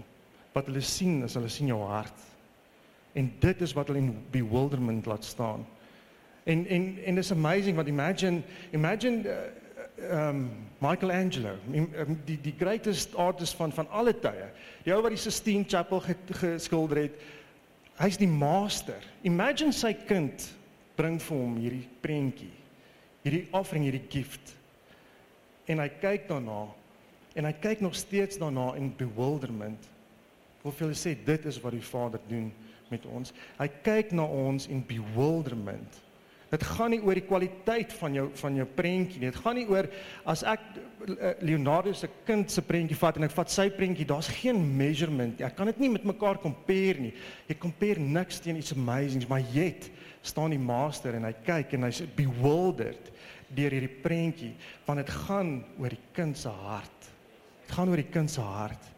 Wat 0.54 0.68
hulle 0.68 0.82
sien 0.82 1.24
is 1.24 1.36
hulle 1.38 1.50
sien 1.50 1.68
jou 1.68 1.80
hart. 1.88 2.28
En 3.16 3.30
dit 3.40 3.62
is 3.62 3.74
wat 3.74 3.88
hulle 3.88 4.00
in 4.00 4.26
bewilderment 4.32 5.06
laat 5.06 5.24
staan. 5.24 5.66
En 6.44 6.66
en 6.68 6.98
en 7.06 7.18
it's 7.18 7.32
amazing 7.32 7.76
what 7.76 7.88
imagine 7.88 8.42
imagine 8.72 9.24
uh, 9.28 9.36
um 10.10 10.50
Michelangelo, 10.82 11.56
die 12.26 12.38
die 12.42 12.56
greatest 12.58 13.16
artist 13.16 13.56
van 13.56 13.72
van 13.72 13.90
alle 13.90 14.14
tye. 14.18 14.50
Die 14.86 14.94
ou 14.94 15.02
wat 15.06 15.14
die 15.14 15.22
Sistine 15.22 15.66
Chapel 15.68 16.02
geskilder 16.42 17.04
het. 17.06 17.20
Hy's 18.02 18.18
die 18.18 18.30
master. 18.30 18.98
Imagine 19.28 19.74
sy 19.76 19.94
kind 19.94 20.48
bring 20.98 21.20
vir 21.22 21.38
hom 21.38 21.56
hierdie 21.62 21.86
prentjie. 22.02 22.52
Hierdie 23.22 23.46
offering, 23.54 23.86
hierdie 23.86 24.08
gift. 24.10 24.56
En 25.70 25.84
hy 25.84 25.90
kyk 26.02 26.28
daarna 26.32 26.66
en 27.38 27.48
hy 27.48 27.54
kyk 27.64 27.80
nog 27.80 27.96
steeds 27.96 28.40
daarna 28.42 28.74
in 28.76 28.90
bewilderment. 28.98 29.86
Wil 30.66 30.74
vir 30.76 30.88
julle 30.88 30.98
sê 31.00 31.14
dit 31.16 31.46
is 31.48 31.60
wat 31.64 31.78
die 31.78 31.86
Vader 31.86 32.20
doen 32.28 32.50
met 32.92 33.06
ons. 33.08 33.32
Hy 33.60 33.70
kyk 33.86 34.12
na 34.18 34.26
ons 34.26 34.68
in 34.68 34.82
bewilderment. 34.88 36.02
Dit 36.52 36.66
gaan 36.68 36.92
nie 36.92 37.00
oor 37.00 37.16
die 37.16 37.24
kwaliteit 37.24 37.94
van 37.96 38.16
jou 38.18 38.26
van 38.42 38.58
jou 38.60 38.66
prentjie 38.76 39.22
nie. 39.22 39.30
Dit 39.32 39.40
gaan 39.40 39.56
nie 39.56 39.68
oor 39.72 39.88
as 40.28 40.44
ek 40.44 40.66
eh, 40.74 41.32
Leonardo 41.48 41.94
se 41.96 42.10
kind 42.28 42.52
se 42.52 42.64
prentjie 42.68 42.98
vat 43.00 43.18
en 43.18 43.28
ek 43.30 43.36
vat 43.38 43.54
sy 43.54 43.70
prentjie, 43.72 44.08
daar's 44.10 44.28
geen 44.42 44.60
measurement 44.60 45.40
nie. 45.40 45.48
Ek 45.48 45.56
kan 45.56 45.72
dit 45.72 45.80
nie 45.80 45.94
met 45.94 46.08
mekaar 46.12 46.42
compare 46.44 47.08
nie. 47.08 47.14
Jy 47.48 47.58
compare 47.62 48.04
niks 48.04 48.44
teen 48.44 48.60
iets 48.60 48.76
amazing, 48.76 49.24
maar 49.32 49.46
yet 49.56 49.88
staan 50.28 50.52
die 50.52 50.60
master 50.60 51.16
en 51.16 51.30
hy 51.30 51.34
kyk 51.48 51.78
en 51.78 51.88
hy's 51.88 52.04
bewildered 52.20 53.10
deur 53.56 53.74
hierdie 53.74 53.96
prentjie 54.04 54.54
want 54.86 55.00
dit 55.00 55.16
gaan 55.24 55.58
oor 55.80 55.96
die 55.96 56.06
kind 56.16 56.38
se 56.38 56.52
hart. 56.68 57.12
Dit 57.64 57.76
gaan 57.80 57.96
oor 57.96 58.04
die 58.04 58.12
kind 58.12 58.32
se 58.32 58.44
hart. 58.44 58.92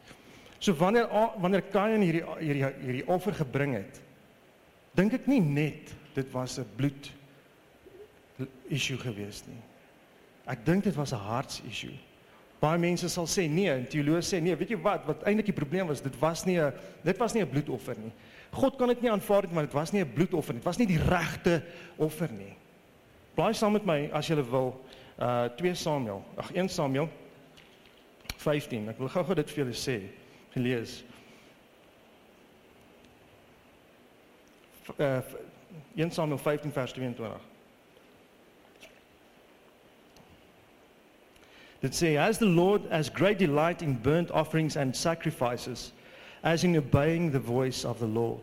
So 0.58 0.74
wanneer 0.80 1.06
wanneer 1.38 1.70
Kain 1.70 2.02
hierdie 2.02 2.26
hierdie 2.40 2.70
hierdie 2.82 3.10
offer 3.14 3.36
gebring 3.36 3.78
het, 3.78 4.00
dink 4.98 5.14
ek 5.22 5.30
nie 5.30 5.42
net 5.44 5.94
dit 6.16 6.30
was 6.34 6.58
'n 6.58 6.66
bloed 6.78 7.14
issue 8.70 8.98
gewees 8.98 9.44
nie. 9.48 9.62
Ek 10.46 10.66
dink 10.66 10.84
dit 10.84 10.96
was 10.96 11.14
'n 11.14 11.20
harts 11.20 11.62
issue. 11.70 11.98
Baie 12.60 12.80
mense 12.80 13.10
sal 13.10 13.26
sê 13.28 13.50
nee, 13.50 13.70
en 13.70 13.86
teoloë 13.86 14.22
sê 14.24 14.42
nee, 14.42 14.56
weet 14.56 14.70
jy 14.70 14.78
wat, 14.80 15.06
wat 15.06 15.24
eintlik 15.28 15.46
die 15.46 15.56
probleem 15.56 15.88
was, 15.88 16.02
dit 16.02 16.16
was 16.20 16.46
nie 16.46 16.60
'n 16.60 16.74
dit 17.04 17.18
was 17.18 17.34
nie 17.34 17.42
'n 17.42 17.50
bloedoffer 17.50 17.98
nie. 17.98 18.12
God 18.52 18.78
kan 18.78 18.88
dit 18.88 19.02
nie 19.02 19.12
aanvaar 19.12 19.44
nie, 19.48 19.54
want 19.56 19.68
dit 19.68 19.74
was 19.74 19.92
nie 19.92 20.02
'n 20.02 20.14
bloedoffer 20.14 20.54
nie. 20.54 20.60
Dit 20.60 20.66
was 20.66 20.78
nie 20.78 20.88
die 20.88 21.02
regte 21.10 21.64
offer 21.98 22.32
nie. 22.32 22.56
Blaai 23.36 23.54
saam 23.54 23.74
met 23.74 23.86
my 23.86 24.10
as 24.14 24.28
jy 24.28 24.36
wil 24.36 24.80
uh 25.20 25.50
2 25.58 25.76
Samuel. 25.76 26.24
Ag 26.38 26.52
1 26.54 26.70
Samuel 26.70 27.10
15. 28.38 28.90
Ek 28.90 28.98
wil 28.98 29.10
gou-gou 29.10 29.36
dit 29.36 29.50
vir 29.50 29.66
julle 29.66 29.76
sê. 29.78 30.02
Gelees. 30.54 31.04
Uh 34.98 35.22
1 35.96 36.12
Samuel 36.12 36.38
15 36.38 36.72
vers 36.72 36.94
22. 36.94 37.53
That 41.84 41.94
say, 41.94 42.16
As 42.16 42.38
the 42.38 42.46
Lord 42.46 42.82
has 42.90 43.10
great 43.10 43.38
delight 43.38 43.82
in 43.82 43.96
burnt 43.96 44.32
offerings 44.32 44.78
and 44.78 44.96
sacrifices, 44.96 45.92
as 46.42 46.64
in 46.64 46.78
obeying 46.78 47.30
the 47.30 47.40
voice 47.40 47.84
of 47.84 48.00
the 48.00 48.08
Lord. 48.08 48.40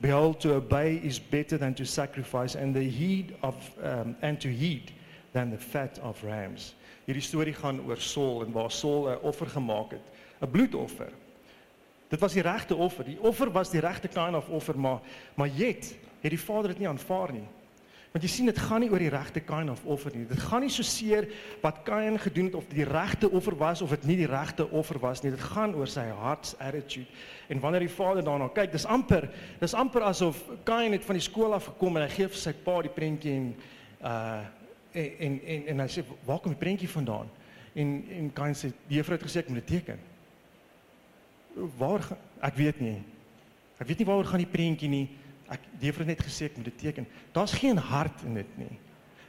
Behold, 0.00 0.40
to 0.40 0.54
obey 0.54 0.96
is 0.96 1.18
better 1.18 1.58
than 1.58 1.74
to 1.74 1.84
sacrifice, 1.84 2.54
and 2.54 2.74
the 2.74 2.88
heed 2.88 3.36
of 3.42 3.54
um, 3.82 4.16
and 4.22 4.40
to 4.40 4.48
heed 4.48 4.92
than 5.34 5.50
the 5.50 5.58
fat 5.58 5.98
of 6.02 6.24
rams. 6.24 6.74
Hierdie 7.06 7.22
storie 7.22 7.52
gaan 7.52 7.82
oor 7.84 8.00
Saul 8.00 8.46
en 8.46 8.52
waar 8.52 8.70
Saul 8.70 9.10
'n 9.10 9.20
offer 9.22 9.46
gemaak 9.46 9.90
het, 9.90 10.06
'n 10.40 10.50
bloedoffer. 10.50 11.12
Dit 12.08 12.20
was 12.20 12.32
die 12.32 12.42
regte 12.42 12.76
offer. 12.76 13.04
Die 13.04 13.20
offer 13.20 13.50
was 13.50 13.70
die 13.70 13.80
regte 13.80 14.08
kind 14.08 14.34
of 14.34 14.48
offer, 14.48 14.78
maar 14.78 15.00
maar 15.34 15.48
jet 15.48 15.96
het 16.20 16.30
die 16.30 16.40
Vader 16.40 16.68
dit 16.68 16.78
nie 16.78 16.88
aanvaar 16.88 17.32
nie. 17.32 17.48
Want 18.10 18.24
jy 18.26 18.30
sien 18.32 18.48
dit 18.50 18.58
gaan 18.58 18.82
nie 18.82 18.88
oor 18.90 18.98
die 18.98 19.10
regte 19.12 19.40
kain 19.46 19.68
of 19.70 19.84
offer 19.86 20.10
nie. 20.16 20.24
Dit 20.26 20.40
gaan 20.42 20.64
nie 20.64 20.72
so 20.74 20.82
seer 20.82 21.28
wat 21.62 21.84
Kain 21.86 22.18
gedoen 22.18 22.48
het 22.48 22.56
of 22.58 22.66
die 22.72 22.86
regte 22.86 23.30
offer 23.30 23.54
was 23.58 23.82
of 23.86 23.92
dit 23.94 24.06
nie 24.08 24.16
die 24.18 24.26
regte 24.26 24.66
offer 24.66 24.98
was 24.98 25.22
nie. 25.22 25.30
Dit 25.30 25.44
gaan 25.52 25.76
oor 25.78 25.86
sy 25.86 26.08
heart's 26.08 26.56
attitude. 26.58 27.06
En 27.48 27.62
wanneer 27.62 27.86
die 27.86 27.92
Vader 27.92 28.26
daarna 28.26 28.48
kyk, 28.54 28.72
dis 28.74 28.86
amper, 28.86 29.28
dis 29.60 29.76
amper 29.78 30.08
asof 30.08 30.42
Kain 30.66 30.96
het 30.96 31.06
van 31.06 31.20
die 31.20 31.22
skool 31.22 31.54
af 31.54 31.70
gekom 31.70 32.00
en 32.00 32.08
hy 32.08 32.10
gee 32.16 32.32
vir 32.32 32.42
sy 32.42 32.54
pa 32.66 32.80
die 32.82 32.94
prentjie 32.96 33.36
en 33.36 33.52
uh 34.00 34.40
en 34.90 35.10
en 35.22 35.34
en, 35.46 35.66
en 35.70 35.80
hy 35.84 35.86
sê, 35.86 36.02
"Waar 36.26 36.40
kom 36.42 36.50
die 36.50 36.58
prentjie 36.58 36.88
vandaan?" 36.88 37.30
En 37.74 38.04
en 38.10 38.32
Kain 38.32 38.54
sê, 38.54 38.72
"Die 38.88 38.96
juffrou 38.96 39.18
het 39.18 39.26
gesê 39.26 39.38
ek 39.38 39.48
moet 39.48 39.66
dit 39.66 39.78
teken." 39.78 39.98
Waar 41.78 42.02
ek 42.42 42.54
weet 42.54 42.80
nie. 42.80 43.02
Ek 43.78 43.86
weet 43.86 43.98
nie 43.98 44.06
waaroor 44.06 44.24
gaan 44.24 44.42
die 44.42 44.50
prentjie 44.50 44.88
nie 44.88 45.08
ek 45.50 45.66
die 45.80 45.90
juffrou 45.90 46.06
net 46.06 46.22
gesê 46.22 46.46
ek 46.48 46.56
moet 46.58 46.70
dit 46.70 46.78
teken. 46.78 47.08
Daar's 47.34 47.54
geen 47.58 47.78
hart 47.90 48.22
in 48.26 48.38
dit 48.38 48.56
nie. 48.60 48.72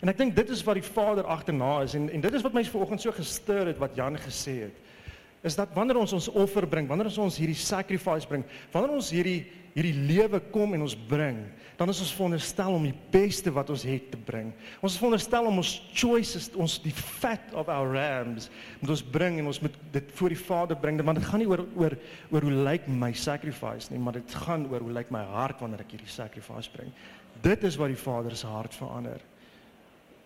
En 0.02 0.10
ek 0.10 0.18
dink 0.18 0.36
dit 0.38 0.50
is 0.54 0.64
wat 0.66 0.80
die 0.80 0.86
Vader 0.86 1.28
agterna 1.30 1.80
is 1.86 1.96
en 1.98 2.10
en 2.10 2.24
dit 2.24 2.38
is 2.38 2.46
wat 2.46 2.56
my 2.58 2.64
vanoggend 2.66 3.04
so 3.04 3.14
gestuur 3.14 3.70
het 3.70 3.82
wat 3.82 3.98
Jan 3.98 4.18
gesê 4.18 4.56
het. 4.66 4.78
Is 5.46 5.58
dat 5.58 5.74
wanneer 5.74 5.98
ons 5.98 6.14
ons 6.14 6.30
offer 6.38 6.68
bring, 6.70 6.88
wanneer 6.90 7.10
ons 7.22 7.38
hierdie 7.42 7.58
sacrifice 7.58 8.30
bring, 8.30 8.46
wanneer 8.74 8.94
ons 8.98 9.10
hierdie 9.14 9.50
hierdie 9.76 9.96
lewe 9.96 10.40
kom 10.52 10.76
en 10.76 10.84
ons 10.86 10.96
bring, 11.08 11.40
dan 11.80 11.90
is 11.90 12.02
ons 12.04 12.12
veronderstel 12.14 12.76
om 12.76 12.84
die 12.86 12.96
beste 13.14 13.52
wat 13.56 13.72
ons 13.74 13.86
het 13.88 14.12
te 14.14 14.20
bring. 14.22 14.52
Ons 14.84 14.94
is 14.94 15.02
veronderstel 15.02 15.48
om 15.50 15.62
ons 15.64 15.72
choices, 15.98 16.50
ons 16.54 16.76
die 16.84 16.94
fat 16.94 17.56
of 17.58 17.72
our 17.74 17.90
rams 17.96 18.50
moet 18.82 18.94
ons 18.94 19.06
bring 19.16 19.40
en 19.42 19.50
ons 19.50 19.62
moet 19.64 19.80
dit 19.96 20.14
voor 20.20 20.36
die 20.36 20.42
Vader 20.42 20.78
bring 20.78 21.02
want 21.02 21.18
dit 21.18 21.28
gaan 21.28 21.42
nie 21.42 21.50
oor 21.50 21.66
oor 21.80 21.98
oor 22.30 22.48
hoe 22.48 22.56
lyk 22.70 22.88
my 22.88 23.10
sacrifice 23.18 23.90
nie, 23.90 24.00
maar 24.02 24.20
dit 24.20 24.38
gaan 24.44 24.68
oor 24.70 24.86
hoe 24.86 24.96
lyk 25.00 25.10
my 25.14 25.24
hart 25.34 25.64
wanneer 25.64 25.82
ek 25.86 25.96
hierdie 25.96 26.12
sacrifice 26.12 26.70
bring. 26.74 26.94
Dit 27.42 27.64
is 27.66 27.80
wat 27.82 27.94
die 27.94 28.00
Vader 28.00 28.36
se 28.38 28.50
hart 28.50 28.76
verander. 28.78 29.24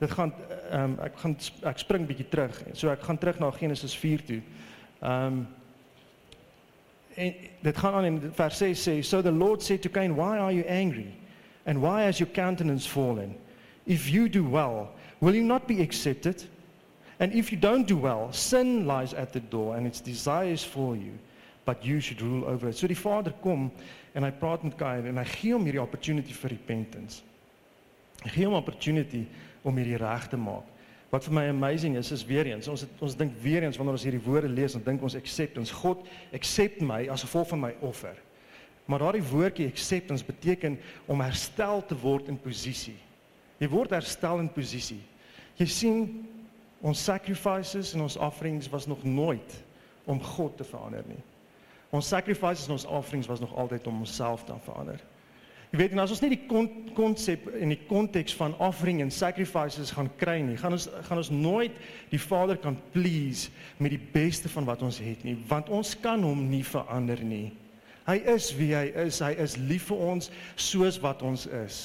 Dit 0.01 0.11
gaan 0.11 0.33
ehm 0.71 0.95
um, 0.95 0.95
ek 1.05 1.21
gaan 1.21 1.37
ek 1.71 1.79
spring 1.79 2.07
bietjie 2.09 2.27
terug. 2.31 2.57
So 2.73 2.91
ek 2.91 3.05
gaan 3.05 3.21
terug 3.21 3.39
na 3.39 3.51
Genesis 3.55 3.95
4 3.95 4.25
toe. 4.27 4.41
Ehm 4.99 5.27
um, 5.27 5.45
en 7.15 7.33
dit 7.61 7.77
gaan 7.77 7.93
aan 7.93 8.05
in 8.05 8.31
vers 8.33 8.57
6 8.57 8.87
sê 8.87 9.03
so 9.03 9.21
the 9.21 9.31
lord 9.31 9.63
said 9.63 9.81
to 9.81 9.89
cain 9.89 10.15
why 10.15 10.37
are 10.37 10.53
you 10.53 10.63
angry? 10.67 11.13
And 11.65 11.79
why 11.79 12.03
has 12.03 12.19
your 12.19 12.31
countenance 12.31 12.85
fallen? 12.87 13.35
If 13.85 14.09
you 14.09 14.29
do 14.29 14.43
well 14.43 14.91
will 15.19 15.35
you 15.35 15.43
not 15.43 15.67
be 15.67 15.81
accepted? 15.81 16.43
And 17.19 17.33
if 17.33 17.51
you 17.51 17.57
don't 17.57 17.87
do 17.87 17.97
well 17.97 18.31
sin 18.31 18.85
lies 18.85 19.13
at 19.13 19.33
the 19.33 19.39
door 19.39 19.75
and 19.75 19.87
its 19.87 20.01
desires 20.01 20.63
for 20.63 20.95
you 20.95 21.13
but 21.65 21.83
you 21.83 21.99
should 21.99 22.21
rule 22.21 22.45
over 22.45 22.69
it. 22.69 22.77
So 22.77 22.87
die 22.87 22.97
vader 22.99 23.33
kom 23.41 23.71
en 24.13 24.23
hy 24.23 24.31
praat 24.31 24.63
met 24.63 24.77
cain 24.77 25.07
en 25.07 25.17
hy 25.17 25.25
gee 25.25 25.55
hom 25.55 25.65
hierdie 25.65 25.81
opportunity 25.81 26.33
vir 26.33 26.53
repentance. 26.53 27.23
Hy 28.23 28.29
gee 28.29 28.45
hom 28.45 28.53
opportunity 28.59 29.25
om 29.63 29.75
hierdie 29.77 29.97
reg 29.97 30.29
te 30.29 30.37
maak 30.37 30.74
Wat 31.15 31.23
vir 31.23 31.35
my 31.37 31.45
amazing 31.47 31.95
is 31.95 32.11
is 32.11 32.25
weer 32.27 32.49
eens 32.49 32.67
ons 32.67 32.81
het, 32.83 32.91
ons 32.99 33.15
dink 33.15 33.37
weer 33.39 33.63
eens 33.63 33.77
wanneer 33.79 33.95
ons 33.95 34.03
hierdie 34.03 34.23
woorde 34.25 34.49
lees 34.51 34.75
dan 34.75 34.83
dink 34.83 35.03
ons 35.05 35.15
acceptance 35.15 35.71
God 35.71 36.01
accept 36.35 36.81
my 36.83 37.05
as 37.13 37.23
gevolg 37.23 37.53
van 37.53 37.61
my 37.61 37.71
offer. 37.87 38.17
Maar 38.85 39.05
daardie 39.05 39.23
woordjie 39.23 39.69
acceptance 39.71 40.25
beteken 40.27 40.75
om 41.07 41.23
herstel 41.23 41.85
te 41.87 41.95
word 41.97 42.27
in 42.27 42.37
posisie. 42.41 42.97
Jy 43.63 43.69
word 43.71 43.95
herstel 43.95 44.43
in 44.43 44.51
posisie. 44.51 44.99
Jy 45.55 45.69
sien 45.71 46.03
ons 46.85 47.05
sacrifices 47.07 47.93
en 47.95 48.03
ons 48.05 48.19
offerings 48.19 48.67
was 48.69 48.85
nog 48.91 49.07
nooit 49.07 49.55
om 50.05 50.19
God 50.35 50.59
te 50.59 50.67
verander 50.67 51.07
nie. 51.07 51.21
Ons 51.95 52.11
sacrifices 52.11 52.67
en 52.67 52.75
ons 52.75 52.89
offerings 52.99 53.31
was 53.31 53.39
nog 53.39 53.55
altyd 53.55 53.87
om 53.87 54.03
onsself 54.03 54.43
te 54.43 54.59
verander. 54.67 54.99
Jy 55.75 55.81
weet, 55.81 55.91
en 55.91 55.99
as 55.99 56.11
ons 56.13 56.21
nie 56.23 56.37
die 56.37 56.45
konsep 56.95 57.49
en 57.59 57.73
die 57.73 57.81
konteks 57.89 58.31
van 58.39 58.53
offering 58.63 59.01
en 59.03 59.09
sacrifices 59.11 59.89
gaan 59.91 60.07
kry 60.15 60.37
nie, 60.39 60.55
gaan 60.55 60.71
ons 60.71 60.85
gaan 61.03 61.19
ons 61.19 61.29
nooit 61.35 61.75
die 62.13 62.19
Vader 62.21 62.55
kan 62.63 62.77
please 62.93 63.49
met 63.83 63.91
die 63.91 63.99
beste 64.13 64.47
van 64.53 64.63
wat 64.69 64.85
ons 64.87 65.01
het 65.03 65.25
nie, 65.27 65.33
want 65.49 65.67
ons 65.67 65.89
kan 65.99 66.21
hom 66.23 66.45
nie 66.47 66.61
verander 66.63 67.19
nie. 67.19 67.49
Hy 68.07 68.15
is 68.37 68.47
wie 68.55 68.69
hy 68.71 68.85
is. 69.03 69.19
Hy 69.19 69.33
is 69.43 69.57
lief 69.59 69.89
vir 69.89 69.99
ons 70.13 70.29
soos 70.55 70.95
wat 71.03 71.25
ons 71.27 71.43
is. 71.59 71.79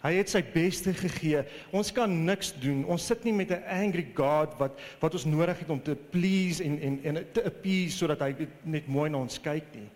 Hy 0.00 0.14
het 0.14 0.32
sy 0.32 0.40
beste 0.54 0.94
gegee. 0.96 1.42
Ons 1.76 1.90
kan 1.92 2.08
niks 2.08 2.54
doen. 2.62 2.86
Ons 2.88 3.04
sit 3.04 3.20
nie 3.28 3.34
met 3.36 3.52
'n 3.52 3.60
angry 3.68 4.06
God 4.14 4.56
wat 4.56 4.80
wat 5.00 5.12
ons 5.12 5.28
nodig 5.28 5.58
het 5.60 5.68
om 5.68 5.82
te 5.82 5.92
please 5.92 6.64
en 6.64 6.80
en 6.80 7.00
en 7.04 7.20
te 7.32 7.44
appease 7.44 7.98
sodat 7.98 8.24
hy 8.24 8.48
net 8.64 8.88
mooi 8.88 9.10
na 9.10 9.18
ons 9.18 9.36
kyk 9.38 9.68
nie. 9.74 9.90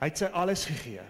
Hy 0.00 0.08
het 0.08 0.18
sy 0.18 0.32
alles 0.32 0.64
gegee. 0.64 1.04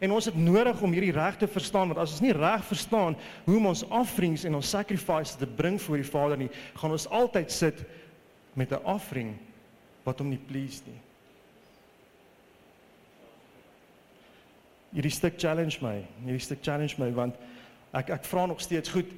En 0.00 0.12
ons 0.12 0.24
het 0.24 0.36
nodig 0.36 0.80
om 0.82 0.92
hierdie 0.92 1.14
reg 1.14 1.38
te 1.40 1.48
verstaan 1.48 1.92
want 1.92 2.00
as 2.02 2.16
ons 2.16 2.24
nie 2.24 2.34
reg 2.36 2.64
verstaan 2.68 3.16
hoe 3.46 3.56
om 3.56 3.70
ons 3.72 3.84
offerings 3.88 4.44
en 4.44 4.58
ons 4.58 4.70
sacrifices 4.70 5.38
te 5.40 5.46
bring 5.46 5.80
voor 5.82 6.02
die 6.02 6.10
Vader 6.10 6.40
nie, 6.40 6.50
gaan 6.76 6.92
ons 6.96 7.08
altyd 7.08 7.52
sit 7.52 7.84
met 8.54 8.72
'n 8.72 8.84
offering 8.84 9.36
wat 10.04 10.18
hom 10.18 10.28
nie 10.28 10.40
please 10.48 10.82
nie. 10.86 11.00
Hierdie 14.92 15.12
stuk 15.12 15.34
challenge 15.38 15.78
my. 15.80 16.04
Hierdie 16.24 16.44
stuk 16.44 16.62
challenge 16.62 16.94
my 16.98 17.10
want 17.12 17.34
ek 17.92 18.10
ek 18.10 18.24
vra 18.24 18.46
nog 18.46 18.60
steeds 18.60 18.88
goed 18.88 19.10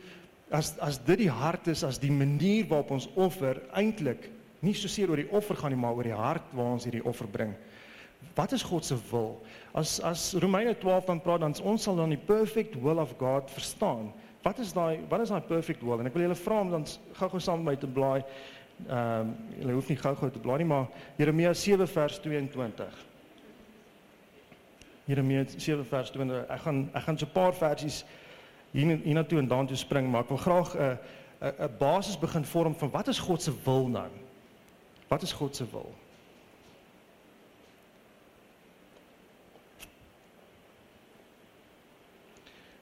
as 0.50 0.78
as 0.78 0.98
dit 0.98 1.18
die 1.18 1.30
hart 1.30 1.68
is 1.68 1.84
as 1.84 1.98
die 1.98 2.12
manier 2.12 2.66
waarop 2.66 2.90
ons 2.90 3.08
offer 3.14 3.60
eintlik 3.76 4.30
nie 4.64 4.74
so 4.74 4.88
seer 4.88 5.10
oor 5.10 5.20
die 5.20 5.30
offer 5.30 5.56
gaan 5.56 5.70
nie 5.70 5.80
maar 5.80 5.94
oor 5.94 6.08
die 6.08 6.16
hart 6.16 6.48
waar 6.52 6.72
ons 6.74 6.84
hierdie 6.88 7.04
offer 7.04 7.28
bring. 7.30 7.54
Wat 8.34 8.52
is 8.52 8.62
God 8.62 8.84
se 8.84 8.96
wil? 9.10 9.42
As 9.72 10.00
as 10.00 10.32
Romeine 10.38 10.78
12 10.78 11.04
dan 11.04 11.20
praat 11.20 11.40
dan 11.40 11.54
ons 11.62 11.82
sal 11.82 11.96
dan 11.96 12.08
die 12.14 12.20
perfect 12.26 12.78
will 12.82 12.98
of 12.98 13.14
God 13.18 13.50
verstaan. 13.50 14.12
Wat 14.42 14.58
is 14.58 14.72
daai 14.72 15.00
wat 15.08 15.20
is 15.20 15.28
daai 15.28 15.42
perfect 15.42 15.82
will? 15.82 15.98
En 15.98 16.06
ek 16.06 16.14
wil 16.14 16.22
julle 16.28 16.38
vra 16.38 16.60
om 16.60 16.70
dan 16.70 16.86
gou-gou 17.18 17.40
saam 17.42 17.62
met 17.62 17.72
my 17.72 17.76
te 17.76 17.90
blaai. 17.90 18.22
Ehm 18.86 19.20
um, 19.26 19.34
julle 19.58 19.74
hoef 19.74 19.90
nie 19.90 19.98
gou-gou 19.98 20.30
te 20.30 20.38
blaai 20.38 20.58
nie, 20.62 20.70
maar 20.70 20.86
Jeremia 21.18 21.52
7 21.54 21.88
vers 21.90 22.20
22. 22.22 23.04
Jeremia 25.10 25.44
7 25.56 25.84
vers 25.84 26.10
20. 26.14 26.46
Ek 26.46 26.60
gaan 26.66 26.82
ek 26.94 27.02
gaan 27.02 27.18
so 27.18 27.26
'n 27.26 27.32
paar 27.32 27.54
versies 27.54 28.04
hier 28.70 28.98
hiernatoe 29.02 29.38
en 29.38 29.48
daartoe 29.48 29.76
spring, 29.76 30.10
maar 30.10 30.22
ek 30.22 30.28
wil 30.28 30.44
graag 30.46 30.74
'n 30.74 30.78
uh, 30.78 30.96
'n 31.40 31.54
'n 31.66 31.76
basis 31.78 32.18
begin 32.18 32.44
vorm 32.44 32.74
van 32.74 32.90
wat 32.90 33.08
is 33.08 33.18
God 33.18 33.42
se 33.42 33.52
wil 33.64 33.88
nou? 33.88 34.10
Wat 35.08 35.22
is 35.22 35.32
God 35.32 35.56
se 35.56 35.64
wil? 35.70 35.94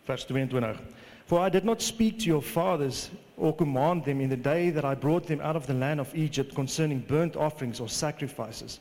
Vers 0.07 0.25
22. 0.25 0.79
For 1.27 1.41
I 1.41 1.49
did 1.49 1.65
not 1.65 1.83
speak 1.83 2.21
to 2.21 2.27
your 2.27 2.43
fathers 2.43 3.11
or 3.37 3.55
command 3.55 4.05
them 4.05 4.21
in 4.21 4.31
the 4.31 4.37
day 4.37 4.71
that 4.71 4.85
I 4.85 4.95
brought 4.95 5.27
them 5.27 5.41
out 5.41 5.57
of 5.57 5.67
the 5.67 5.75
land 5.75 5.99
of 5.99 6.15
Egypt 6.15 6.55
concerning 6.55 7.01
burnt 7.01 7.35
offerings 7.35 7.81
or 7.81 7.89
sacrifices. 7.89 8.79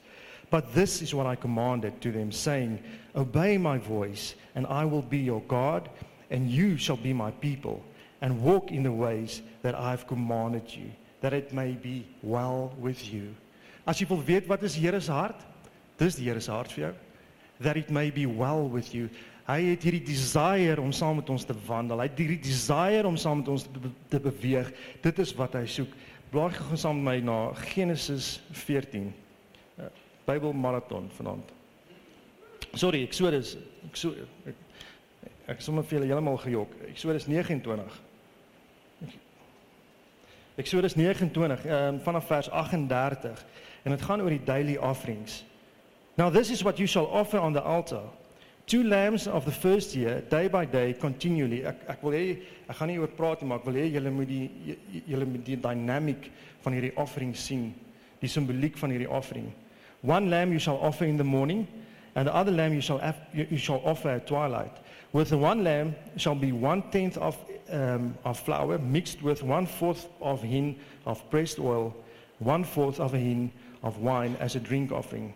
But 0.51 0.73
this 0.73 1.01
is 1.01 1.15
what 1.15 1.25
I 1.25 1.35
commanded 1.35 1.99
to 2.01 2.11
them, 2.11 2.31
saying, 2.31 2.81
Obey 3.15 3.57
my 3.57 3.79
voice, 3.79 4.35
and 4.53 4.67
I 4.67 4.85
will 4.85 5.01
be 5.01 5.17
your 5.17 5.41
God, 5.47 5.89
and 6.29 6.49
you 6.49 6.77
shall 6.77 6.97
be 6.97 7.13
my 7.13 7.31
people, 7.31 7.83
and 8.21 8.41
walk 8.43 8.71
in 8.71 8.83
the 8.83 8.91
ways 8.91 9.41
that 9.63 9.73
I 9.73 9.89
have 9.89 10.05
commanded 10.05 10.73
you, 10.73 10.91
that 11.21 11.33
it 11.33 11.51
may 11.51 11.71
be 11.71 12.07
well 12.21 12.71
with 12.77 13.11
you. 13.11 13.33
As 13.87 13.99
jy 13.99 14.07
wil 14.09 14.21
weet 14.25 14.47
wat 14.49 14.63
is 14.63 14.75
Here 14.75 14.99
se 14.99 15.11
hart? 15.11 15.41
Dis 15.97 16.15
die 16.15 16.25
Here 16.25 16.41
se 16.41 16.51
hart 16.51 16.71
vir 16.73 16.87
jou. 16.87 16.93
That 17.61 17.77
it 17.77 17.89
may 17.89 18.11
be 18.11 18.25
well 18.25 18.67
with 18.67 18.93
you. 18.93 19.09
Hy 19.45 19.59
het 19.67 19.83
hierdie 19.85 20.01
desire 20.07 20.81
om 20.81 20.89
saam 20.95 21.19
met 21.19 21.29
ons 21.29 21.43
te 21.45 21.53
wandel. 21.67 21.99
Hy 22.01 22.07
het 22.09 22.17
hierdie 22.17 22.41
desire 22.41 23.05
om 23.05 23.17
saam 23.17 23.43
met 23.43 23.51
ons 23.53 23.67
te, 23.69 23.81
be 23.81 23.91
te 24.09 24.19
beweeg. 24.19 24.71
Dit 25.05 25.21
is 25.21 25.35
wat 25.37 25.53
hy 25.53 25.67
soek. 25.69 25.93
Blaai 26.33 26.49
gou 26.55 26.79
saam 26.81 27.03
met 27.03 27.05
my 27.05 27.27
na 27.27 27.37
Genesis 27.75 28.39
14. 28.65 29.11
Uh, 29.77 29.91
Bybel 30.25 30.55
marathon 30.57 31.11
vanaand. 31.19 31.53
Sorry, 32.73 33.03
Exodus. 33.05 33.53
Ek 33.85 34.01
so 34.01 34.17
ek, 34.49 34.57
ek 35.53 35.61
sommer 35.61 35.85
vir 35.85 35.99
julle 35.99 36.09
heeltemal 36.09 36.41
gejok. 36.41 36.73
Exodus 36.89 37.29
29. 37.29 38.01
Exodus 40.57 40.95
29 40.97 41.65
um, 41.69 42.01
vanaf 42.01 42.27
vers 42.31 42.49
38 42.49 43.45
en 43.83 43.93
dit 43.93 44.01
gaan 44.01 44.21
oor 44.25 44.33
die 44.33 44.45
daily 44.47 44.81
offerings. 44.81 45.43
Now 46.17 46.31
this 46.33 46.49
is 46.49 46.63
what 46.63 46.79
you 46.81 46.87
shall 46.87 47.05
offer 47.05 47.37
on 47.37 47.53
the 47.53 47.61
altar 47.61 48.07
two 48.67 48.83
lambs 48.83 49.27
of 49.27 49.45
the 49.45 49.51
first 49.51 49.95
year 49.95 50.21
day 50.29 50.47
by 50.47 50.65
day 50.65 50.93
continually. 50.93 51.63
Ek 51.65 51.85
ek 51.87 52.03
wil 52.03 52.15
hê 52.17 52.25
ek 52.67 52.77
gaan 52.79 52.89
nie 52.89 52.97
oor 52.97 53.11
praat 53.13 53.41
nie 53.41 53.49
maar 53.49 53.61
ek 53.61 53.67
wil 53.69 53.77
hê 53.77 53.85
julle 53.93 54.11
moet 54.11 54.29
die 54.29 54.77
julle 55.05 55.25
moet 55.29 55.45
die 55.45 55.57
dynamic 55.61 56.31
van 56.63 56.73
hierdie 56.73 56.93
offering 56.97 57.35
sien. 57.37 57.73
Die 58.21 58.31
simboliek 58.31 58.77
van 58.81 58.93
hierdie 58.95 59.09
offering. 59.09 59.51
One 60.01 60.29
lamb 60.29 60.53
you 60.53 60.59
shall 60.59 60.81
offer 60.81 61.05
in 61.05 61.17
the 61.17 61.23
morning 61.23 61.67
and 62.15 62.27
the 62.27 62.33
other 62.33 62.51
lamb 62.51 62.73
you 62.73 62.81
shall 62.81 63.01
you, 63.33 63.57
shall 63.57 63.81
offer 63.85 64.09
at 64.09 64.27
twilight. 64.27 64.81
With 65.13 65.29
the 65.29 65.37
one 65.37 65.63
lamb 65.63 65.95
shall 66.17 66.35
be 66.35 66.51
one 66.51 66.81
tenth 66.91 67.17
of 67.17 67.37
um, 67.69 68.17
of 68.25 68.39
flour 68.39 68.77
mixed 68.79 69.21
with 69.21 69.43
one 69.43 69.65
fourth 69.65 70.07
of 70.21 70.41
hin 70.41 70.75
of 71.05 71.21
pressed 71.29 71.59
oil 71.59 71.93
one 72.39 72.63
fourth 72.63 72.99
of 72.99 73.13
a 73.13 73.17
hin 73.17 73.51
of 73.83 73.99
wine 73.99 74.35
as 74.39 74.55
a 74.55 74.59
drink 74.59 74.91
offering. 74.91 75.33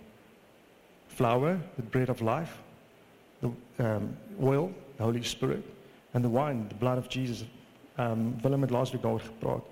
Flour 1.08 1.60
the 1.78 1.84
bread 1.84 2.10
of 2.10 2.22
life 2.22 2.58
the 3.42 3.52
um, 3.80 4.18
oil, 4.42 4.72
the 4.98 5.04
Holy 5.04 5.24
Spirit, 5.24 5.64
and 6.14 6.24
the 6.24 6.30
wine, 6.30 6.68
the 6.68 6.76
blood 6.76 6.98
of 6.98 7.10
Jesus. 7.10 7.46
Um, 7.98 8.36
Willem 8.42 8.62
het 8.62 8.70
laasweek 8.70 9.02
daaroor 9.02 9.20
gepraat. 9.20 9.64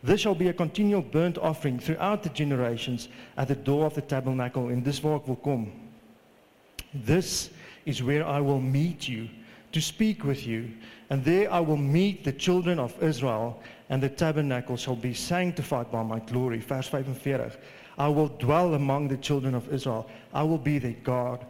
This 0.00 0.20
shall 0.20 0.36
be 0.36 0.48
a 0.48 0.52
continual 0.52 1.02
burnt 1.02 1.38
offering 1.38 1.80
throughout 1.80 2.22
the 2.22 2.30
generations 2.32 3.08
at 3.36 3.48
the 3.48 3.56
door 3.56 3.84
of 3.84 3.94
the 3.94 4.06
tabernacle 4.06 4.68
in 4.68 4.82
this 4.82 5.00
waar 5.00 5.16
ek 5.18 5.26
wil 5.26 5.36
kom. 5.36 5.72
This 7.04 7.50
is 7.84 8.02
where 8.02 8.24
I 8.24 8.40
will 8.40 8.60
meet 8.60 9.08
you 9.08 9.28
to 9.72 9.80
speak 9.80 10.22
with 10.24 10.46
you 10.46 10.70
and 11.10 11.24
there 11.24 11.50
I 11.50 11.60
will 11.60 11.76
meet 11.76 12.22
the 12.22 12.32
children 12.32 12.78
of 12.78 12.94
Israel 13.02 13.60
and 13.90 14.00
the 14.00 14.08
tabernacle 14.08 14.76
shall 14.76 14.96
be 14.96 15.14
sanctified 15.14 15.90
by 15.90 16.02
my 16.02 16.20
glory. 16.20 16.58
Vers 16.58 16.86
45. 16.86 17.58
I 17.98 18.08
will 18.08 18.28
dwell 18.28 18.74
among 18.74 19.08
the 19.08 19.16
children 19.16 19.54
of 19.54 19.72
Israel. 19.72 20.06
I 20.32 20.44
will 20.44 20.58
be 20.58 20.78
their 20.78 20.96
God 21.02 21.44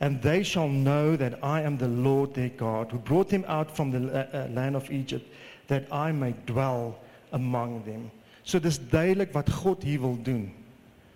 and 0.00 0.20
they 0.22 0.42
shall 0.42 0.68
know 0.68 1.14
that 1.16 1.38
I 1.42 1.60
am 1.60 1.76
the 1.76 1.88
Lord 1.88 2.34
their 2.34 2.48
God, 2.48 2.90
who 2.90 2.98
brought 2.98 3.28
them 3.28 3.44
out 3.46 3.76
from 3.76 3.90
the 3.90 3.98
uh, 3.98 4.26
uh, 4.36 4.48
land 4.48 4.74
of 4.74 4.90
Egypt, 4.90 5.30
that 5.68 5.86
I 5.92 6.10
may 6.10 6.34
dwell 6.46 6.98
among 7.32 7.84
them. 7.84 8.10
So 8.42 8.58
dis 8.58 8.78
duidelik 8.78 9.34
wat 9.34 9.50
God 9.50 9.84
hier 9.84 10.00
wil 10.00 10.16
doen. 10.16 10.48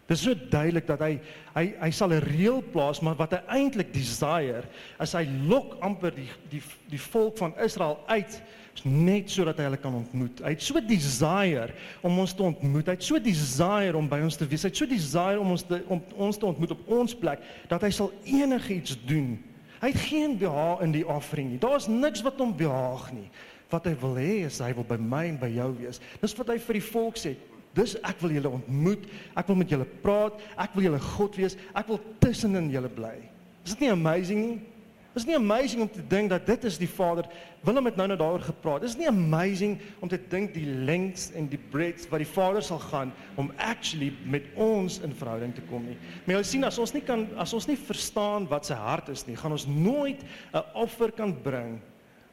Dis 0.06 0.20
so 0.20 0.34
duidelik 0.36 0.86
dat 0.86 1.00
hy 1.00 1.14
hy 1.54 1.64
hy 1.80 1.90
sal 1.90 2.12
'n 2.12 2.20
reël 2.20 2.60
plaas, 2.72 3.00
maar 3.00 3.16
wat 3.16 3.32
hy 3.32 3.40
eintlik 3.48 3.92
desire, 3.94 4.64
is 5.00 5.14
hy 5.16 5.24
lok 5.48 5.78
amper 5.80 6.12
die 6.12 6.28
die 6.52 6.62
die 6.92 7.00
volk 7.00 7.40
van 7.40 7.56
Israel 7.56 7.98
uit 8.06 8.36
net 8.82 9.30
sodat 9.30 9.60
hy 9.60 9.68
hulle 9.68 9.78
kan 9.80 9.94
ontmoet. 9.94 10.40
Hy 10.42 10.50
het 10.54 10.64
so 10.64 10.80
desire 10.82 11.74
om 12.04 12.18
ons 12.18 12.34
te 12.34 12.42
ontmoet. 12.42 12.90
Hy 12.90 12.96
het 12.96 13.06
so 13.06 13.20
desire 13.22 13.96
om 13.98 14.08
by 14.10 14.18
ons 14.26 14.38
te 14.40 14.48
wees. 14.50 14.64
Hy 14.66 14.72
het 14.72 14.80
so 14.80 14.90
desire 14.90 15.40
om 15.40 15.54
ons 15.54 15.64
te 15.68 15.80
om 15.86 16.02
ons 16.26 16.40
te 16.40 16.48
ontmoet 16.48 16.74
op 16.74 16.92
ons 16.98 17.16
plek 17.16 17.44
dat 17.70 17.86
hy 17.86 17.92
sal 17.94 18.10
enigiets 18.26 18.98
doen. 19.06 19.36
Hy 19.78 19.92
het 19.92 20.04
geen 20.08 20.38
behaag 20.40 20.84
in 20.86 20.94
die 20.96 21.04
offering 21.06 21.52
nie. 21.52 21.60
Daar's 21.62 21.86
niks 21.90 22.24
wat 22.24 22.40
hom 22.40 22.54
behaag 22.56 23.10
nie. 23.14 23.28
Wat 23.72 23.86
hy 23.88 23.94
wil 24.00 24.18
hê 24.18 24.32
is 24.48 24.60
hy 24.64 24.72
wil 24.76 24.86
by 24.88 24.98
my 25.00 25.26
en 25.32 25.40
by 25.40 25.50
jou 25.52 25.70
wees. 25.78 26.00
Dis 26.22 26.36
wat 26.38 26.52
hy 26.54 26.58
vir 26.66 26.80
die 26.80 26.86
volk 26.90 27.20
sê. 27.20 27.34
Dis 27.74 27.96
ek 28.06 28.20
wil 28.22 28.36
julle 28.36 28.52
ontmoet. 28.60 29.06
Ek 29.36 29.48
wil 29.50 29.58
met 29.60 29.72
julle 29.72 29.86
praat. 30.02 30.38
Ek 30.60 30.76
wil 30.76 30.88
julle 30.88 31.02
God 31.14 31.38
wees. 31.40 31.58
Ek 31.74 31.90
wil 31.90 32.00
tussenin 32.22 32.70
julle 32.72 32.90
bly. 32.92 33.16
Is 33.64 33.74
dit 33.74 33.86
nie 33.86 33.92
amazing 33.94 34.40
nie? 34.44 34.73
Is 35.14 35.22
nie 35.28 35.36
amazing 35.38 35.84
om 35.84 35.90
te 35.90 36.02
dink 36.10 36.32
dat 36.32 36.42
dit 36.46 36.64
is 36.66 36.76
die 36.80 36.88
Vader. 36.90 37.28
Willem 37.62 37.86
het 37.86 37.98
nou 37.98 38.06
net 38.10 38.18
daaroor 38.18 38.42
gepraat. 38.42 38.82
Is 38.82 38.96
nie 38.98 39.06
amazing 39.06 39.76
om 40.02 40.10
te 40.10 40.18
dink 40.18 40.50
die 40.56 40.66
lengths 40.66 41.28
en 41.38 41.46
die 41.52 41.60
breadths 41.70 42.08
wat 42.10 42.24
die 42.24 42.26
Vader 42.28 42.64
sal 42.66 42.80
gaan 42.82 43.12
om 43.38 43.52
actually 43.62 44.10
met 44.26 44.48
ons 44.58 44.98
in 45.06 45.14
verhouding 45.14 45.54
te 45.54 45.62
kom 45.68 45.86
nie. 45.86 45.94
Maar 46.24 46.40
jy 46.40 46.48
sien 46.48 46.66
as 46.66 46.80
ons 46.82 46.94
nie 46.96 47.02
kan 47.06 47.28
as 47.38 47.54
ons 47.54 47.68
nie 47.70 47.78
verstaan 47.78 48.48
wat 48.50 48.66
sy 48.66 48.78
hart 48.78 49.12
is 49.14 49.22
nie, 49.28 49.36
gaan 49.38 49.54
ons 49.54 49.68
nooit 49.70 50.24
'n 50.50 50.64
offer 50.74 51.14
kan 51.14 51.30
bring 51.30 51.78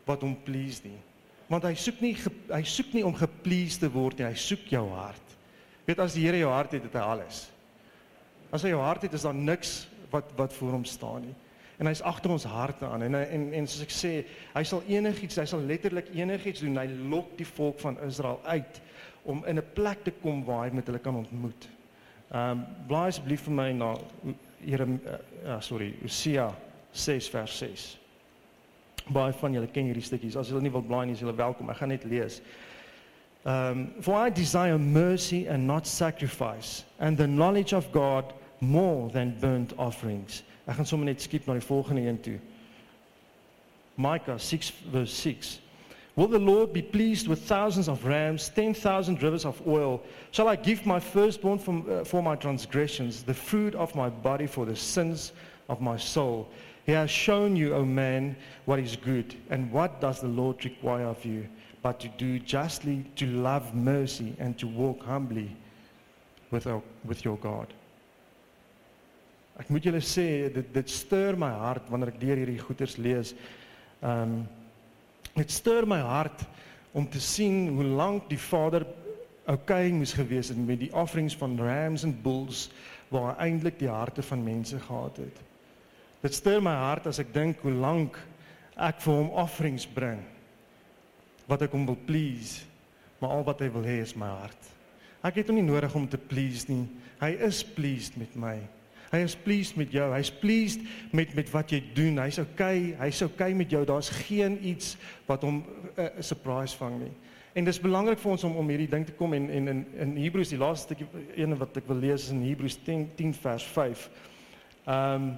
wat 0.10 0.26
hom 0.26 0.34
please 0.36 0.82
nie. 0.84 0.98
Want 1.50 1.64
hy 1.64 1.76
soek 1.76 2.02
nie 2.02 2.18
hy 2.50 2.64
soek 2.64 2.94
nie 2.94 3.06
om 3.06 3.14
gepleased 3.14 3.80
te 3.80 3.90
word 3.94 4.18
nie, 4.18 4.26
hy 4.26 4.34
soek 4.36 4.66
jou 4.66 4.90
hart. 4.90 5.38
Weet 5.86 6.00
as 6.00 6.14
die 6.14 6.26
Here 6.26 6.38
jou 6.38 6.50
hart 6.50 6.72
het, 6.72 6.84
het 6.84 6.94
hy 6.94 7.06
alles. 7.06 7.52
As 8.52 8.64
hy 8.64 8.70
jou 8.70 8.82
hart 8.82 9.04
het, 9.04 9.14
is 9.14 9.22
daar 9.22 9.38
niks 9.38 9.88
wat 10.10 10.34
wat 10.36 10.54
voor 10.54 10.72
hom 10.72 10.86
staan 10.86 11.22
nie 11.22 11.36
en 11.82 11.90
hy's 11.90 12.04
agter 12.06 12.30
ons 12.30 12.44
harte 12.46 12.86
aan 12.86 13.08
en 13.08 13.18
en 13.18 13.46
en 13.58 13.68
soos 13.68 13.82
ek 13.88 13.94
sê, 13.96 14.14
hy 14.54 14.64
sal 14.70 14.84
enigiets, 14.86 15.40
hy 15.42 15.48
sal 15.50 15.64
letterlik 15.66 16.12
enigiets 16.14 16.62
doen. 16.62 16.78
Hy 16.78 16.88
lok 17.10 17.32
die 17.40 17.48
volk 17.48 17.80
van 17.82 17.98
Israel 18.06 18.38
uit 18.46 18.82
om 19.26 19.42
in 19.50 19.58
'n 19.58 19.74
plek 19.74 20.04
te 20.06 20.14
kom 20.22 20.44
waar 20.46 20.68
hy 20.68 20.76
met 20.76 20.86
hulle 20.86 21.02
kan 21.02 21.16
ontmoet. 21.16 21.70
Ehm 22.32 22.52
um, 22.52 22.66
blaai 22.88 23.08
asseblief 23.08 23.42
vir 23.48 23.54
my 23.54 23.72
na 23.72 23.96
Here 24.66 24.86
uh, 24.86 25.18
uh, 25.46 25.60
sorry, 25.60 25.96
Hosea 26.02 26.52
6 26.94 27.30
vers 27.30 27.58
6. 27.58 27.98
Baie 29.10 29.34
van 29.34 29.54
julle 29.54 29.68
ken 29.68 29.88
hierdie 29.90 30.04
stukkies. 30.06 30.36
As 30.38 30.52
julle 30.52 30.62
nie 30.62 30.72
wil 30.72 30.84
blaai 30.86 31.06
nie, 31.06 31.16
is 31.18 31.24
julle 31.24 31.34
welkom. 31.34 31.70
Ek 31.70 31.78
gaan 31.82 31.90
net 31.90 32.04
lees. 32.06 32.42
Um, 33.44 33.88
for 34.02 34.20
I 34.22 34.30
desire 34.30 34.78
mercy 34.78 35.48
and 35.48 35.66
not 35.66 35.88
sacrifice, 35.88 36.84
and 37.00 37.18
the 37.18 37.26
knowledge 37.26 37.74
of 37.74 37.92
God 37.92 38.36
more 38.62 39.10
than 39.10 39.36
burnt 39.40 39.74
offerings. 39.78 40.44
Ek 40.70 40.78
gaan 40.78 40.86
sommer 40.86 41.10
net 41.10 41.22
skiep 41.22 41.48
na 41.50 41.58
die 41.58 41.66
volgende 41.66 42.06
een 42.06 42.20
toe. 42.22 42.38
Micah 43.98 44.38
6 44.40 44.72
verse 44.92 45.16
6. 45.22 45.60
Will 46.16 46.28
the 46.28 46.40
Lord 46.40 46.74
be 46.74 46.82
pleased 46.82 47.28
with 47.28 47.42
thousands 47.48 47.88
of 47.88 48.06
rams, 48.06 48.50
10,000 48.50 49.24
rivers 49.24 49.46
of 49.46 49.66
oil? 49.66 50.02
Shall 50.32 50.48
I 50.48 50.56
give 50.56 50.86
my 50.86 51.00
firstborn 51.00 51.58
from, 51.58 51.86
uh, 51.90 52.04
for 52.04 52.22
my 52.22 52.36
transgressions, 52.36 53.24
the 53.24 53.34
fruit 53.34 53.74
of 53.76 53.96
my 53.96 54.10
body 54.10 54.46
for 54.46 54.66
the 54.66 54.76
sins 54.76 55.32
of 55.70 55.82
my 55.82 55.98
soul? 55.98 56.50
He 56.86 56.92
has 56.92 57.10
shown 57.10 57.56
you, 57.56 57.74
O 57.74 57.86
man, 57.86 58.36
what 58.66 58.80
is 58.80 58.96
good. 58.96 59.36
And 59.50 59.72
what 59.72 60.02
does 60.02 60.20
the 60.20 60.28
Lord 60.28 60.64
require 60.66 61.06
of 61.06 61.24
you? 61.24 61.48
But 61.82 62.00
to 62.02 62.10
do 62.10 62.40
justly, 62.40 63.06
to 63.16 63.26
love 63.26 63.74
mercy, 63.74 64.36
and 64.38 64.58
to 64.60 64.68
walk 64.68 65.04
humbly 65.04 65.56
with, 66.52 66.68
our, 66.68 66.82
with 67.06 67.24
your 67.24 67.38
God. 67.38 67.74
Ek 69.62 69.70
moet 69.70 69.86
julle 69.86 70.02
sê 70.02 70.50
dit 70.54 70.74
dit 70.74 70.90
stuur 70.90 71.38
my 71.40 71.52
hart 71.62 71.90
wanneer 71.92 72.10
ek 72.16 72.22
deur 72.22 72.40
hierdie 72.42 72.62
goeters 72.62 72.98
lees. 72.98 73.36
Ehm 74.02 74.40
um, 74.40 74.42
dit 75.32 75.52
stuur 75.54 75.86
my 75.88 76.02
hart 76.04 76.42
om 76.92 77.06
te 77.08 77.20
sien 77.24 77.70
hoe 77.72 77.86
lank 77.88 78.26
die 78.28 78.40
Vader 78.42 78.84
okay 79.48 79.92
moes 79.96 80.12
gewees 80.18 80.50
het 80.52 80.58
met 80.60 80.82
die 80.82 80.92
offerings 80.92 81.38
van 81.40 81.56
rams 81.56 82.04
en 82.04 82.12
bulls 82.24 82.66
waar 83.14 83.40
eintlik 83.40 83.78
die 83.80 83.90
harte 83.90 84.26
van 84.28 84.44
mense 84.44 84.80
gehad 84.80 85.22
het. 85.24 85.40
Dit 86.22 86.36
stuur 86.36 86.60
my 86.62 86.74
hart 86.76 87.08
as 87.08 87.22
ek 87.24 87.32
dink 87.34 87.64
hoe 87.64 87.72
lank 87.72 88.20
ek 88.76 89.00
vir 89.06 89.22
hom 89.22 89.32
offerings 89.40 89.88
bring 89.88 90.20
wat 91.48 91.64
ek 91.66 91.74
hom 91.76 91.88
wil 91.88 91.98
please, 92.08 92.66
maar 93.20 93.38
al 93.38 93.48
wat 93.48 93.64
hy 93.64 93.72
wil 93.74 93.88
hê 93.88 93.98
is 94.04 94.14
my 94.16 94.30
hart. 94.42 94.70
Ek 95.24 95.42
het 95.42 95.50
hom 95.52 95.58
nie 95.60 95.66
nodig 95.68 95.96
om 95.96 96.08
te 96.08 96.18
please 96.18 96.70
nie. 96.70 96.86
Hy 97.20 97.34
is 97.48 97.64
pleased 97.64 98.16
met 98.18 98.36
my. 98.40 98.56
Hy 99.12 99.18
is 99.26 99.36
pleased 99.36 99.76
met 99.76 99.92
jou. 99.92 100.06
Hy's 100.14 100.32
pleased 100.32 100.86
met 101.12 101.34
met 101.36 101.50
wat 101.52 101.72
jy 101.74 101.82
doen. 101.94 102.20
Hy's 102.24 102.40
okay. 102.40 102.94
Hy's 103.00 103.22
okay 103.26 103.52
met 103.54 103.72
jou. 103.72 103.84
Daar's 103.86 104.10
geen 104.10 104.56
iets 104.66 104.96
wat 105.28 105.44
hom 105.44 105.66
eh, 105.96 106.04
'n 106.04 106.18
uh, 106.18 106.24
surprise 106.24 106.78
vang 106.78 107.00
nie. 107.00 107.12
En 107.54 107.64
dis 107.68 107.80
belangrik 107.80 108.20
vir 108.20 108.32
ons 108.32 108.44
om 108.44 108.56
om 108.56 108.70
hierdie 108.70 108.90
ding 108.90 109.06
te 109.06 109.12
kom 109.12 109.34
en 109.34 109.50
en 109.50 109.68
in 109.68 109.86
in 110.00 110.16
Hebreërs 110.16 110.50
die 110.50 110.58
laaste 110.58 110.94
stukkie 110.94 111.08
een 111.36 111.58
wat 111.58 111.78
ek 111.78 111.88
wil 111.88 112.00
lees 112.00 112.24
is 112.24 112.32
in 112.32 112.44
Hebreërs 112.44 112.78
10 112.86 113.10
10 113.16 113.34
vers 113.34 113.64
5. 113.64 114.10
Ehm 114.86 115.14
um, 115.14 115.38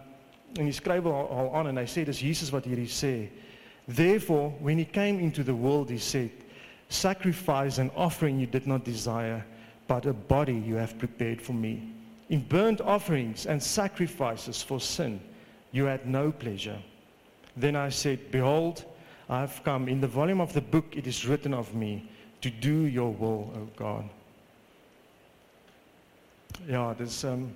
en 0.53 0.65
hy 0.65 0.71
skryf 0.71 1.05
al, 1.09 1.29
al 1.33 1.55
aan 1.55 1.67
en 1.67 1.77
hy 1.77 1.87
sê 1.89 2.03
dis 2.05 2.19
Jesus 2.21 2.51
wat 2.53 2.65
hierdie 2.69 2.89
sê. 2.89 3.29
Therefore 3.87 4.53
when 4.61 4.77
he 4.77 4.85
came 4.85 5.19
into 5.19 5.43
the 5.43 5.55
world 5.55 5.89
he 5.89 5.97
said 5.97 6.29
sacrifice 6.89 7.81
and 7.81 7.89
offering 7.95 8.37
you 8.37 8.45
did 8.45 8.67
not 8.67 8.85
desire 8.85 9.43
but 9.87 10.05
a 10.05 10.13
body 10.13 10.53
you 10.53 10.77
have 10.77 10.97
prepared 10.97 11.41
for 11.41 11.53
me. 11.53 11.79
In 12.29 12.41
burnt 12.41 12.81
offerings 12.81 13.45
and 13.45 13.61
sacrifices 13.61 14.63
for 14.63 14.79
sin, 14.79 15.19
you 15.71 15.85
had 15.85 16.05
no 16.05 16.31
pleasure. 16.31 16.79
Then 17.55 17.75
I 17.75 17.89
said, 17.89 18.31
Behold, 18.31 18.85
I 19.29 19.41
have 19.41 19.61
come. 19.63 19.87
In 19.87 20.01
the 20.01 20.07
volume 20.07 20.41
of 20.41 20.53
the 20.53 20.61
book 20.61 20.95
it 20.95 21.07
is 21.07 21.27
written 21.27 21.53
of 21.53 21.73
me 21.73 22.09
to 22.41 22.49
do 22.49 22.85
your 22.85 23.11
will, 23.11 23.51
O 23.55 23.67
God. 23.75 24.09
Ja, 26.67 26.93
dis 26.93 27.23
um 27.23 27.53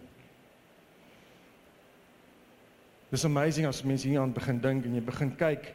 Dis 3.11 3.23
amazing 3.23 3.65
as 3.65 3.83
mense 3.83 4.07
hier 4.07 4.19
aan 4.19 4.33
begin 4.35 4.57
dink 4.59 4.85
en 4.85 4.95
jy 4.97 5.01
begin 5.01 5.29
kyk. 5.39 5.69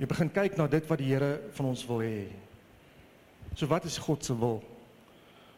Jy 0.00 0.06
begin 0.08 0.30
kyk 0.32 0.56
na 0.56 0.66
dit 0.72 0.86
wat 0.88 1.02
die 1.02 1.10
Here 1.10 1.34
van 1.52 1.68
ons 1.68 1.82
wil 1.84 2.00
hê. 2.00 2.22
So 3.60 3.68
wat 3.68 3.84
is 3.84 3.98
God 4.00 4.24
se 4.24 4.32
wil? 4.32 4.62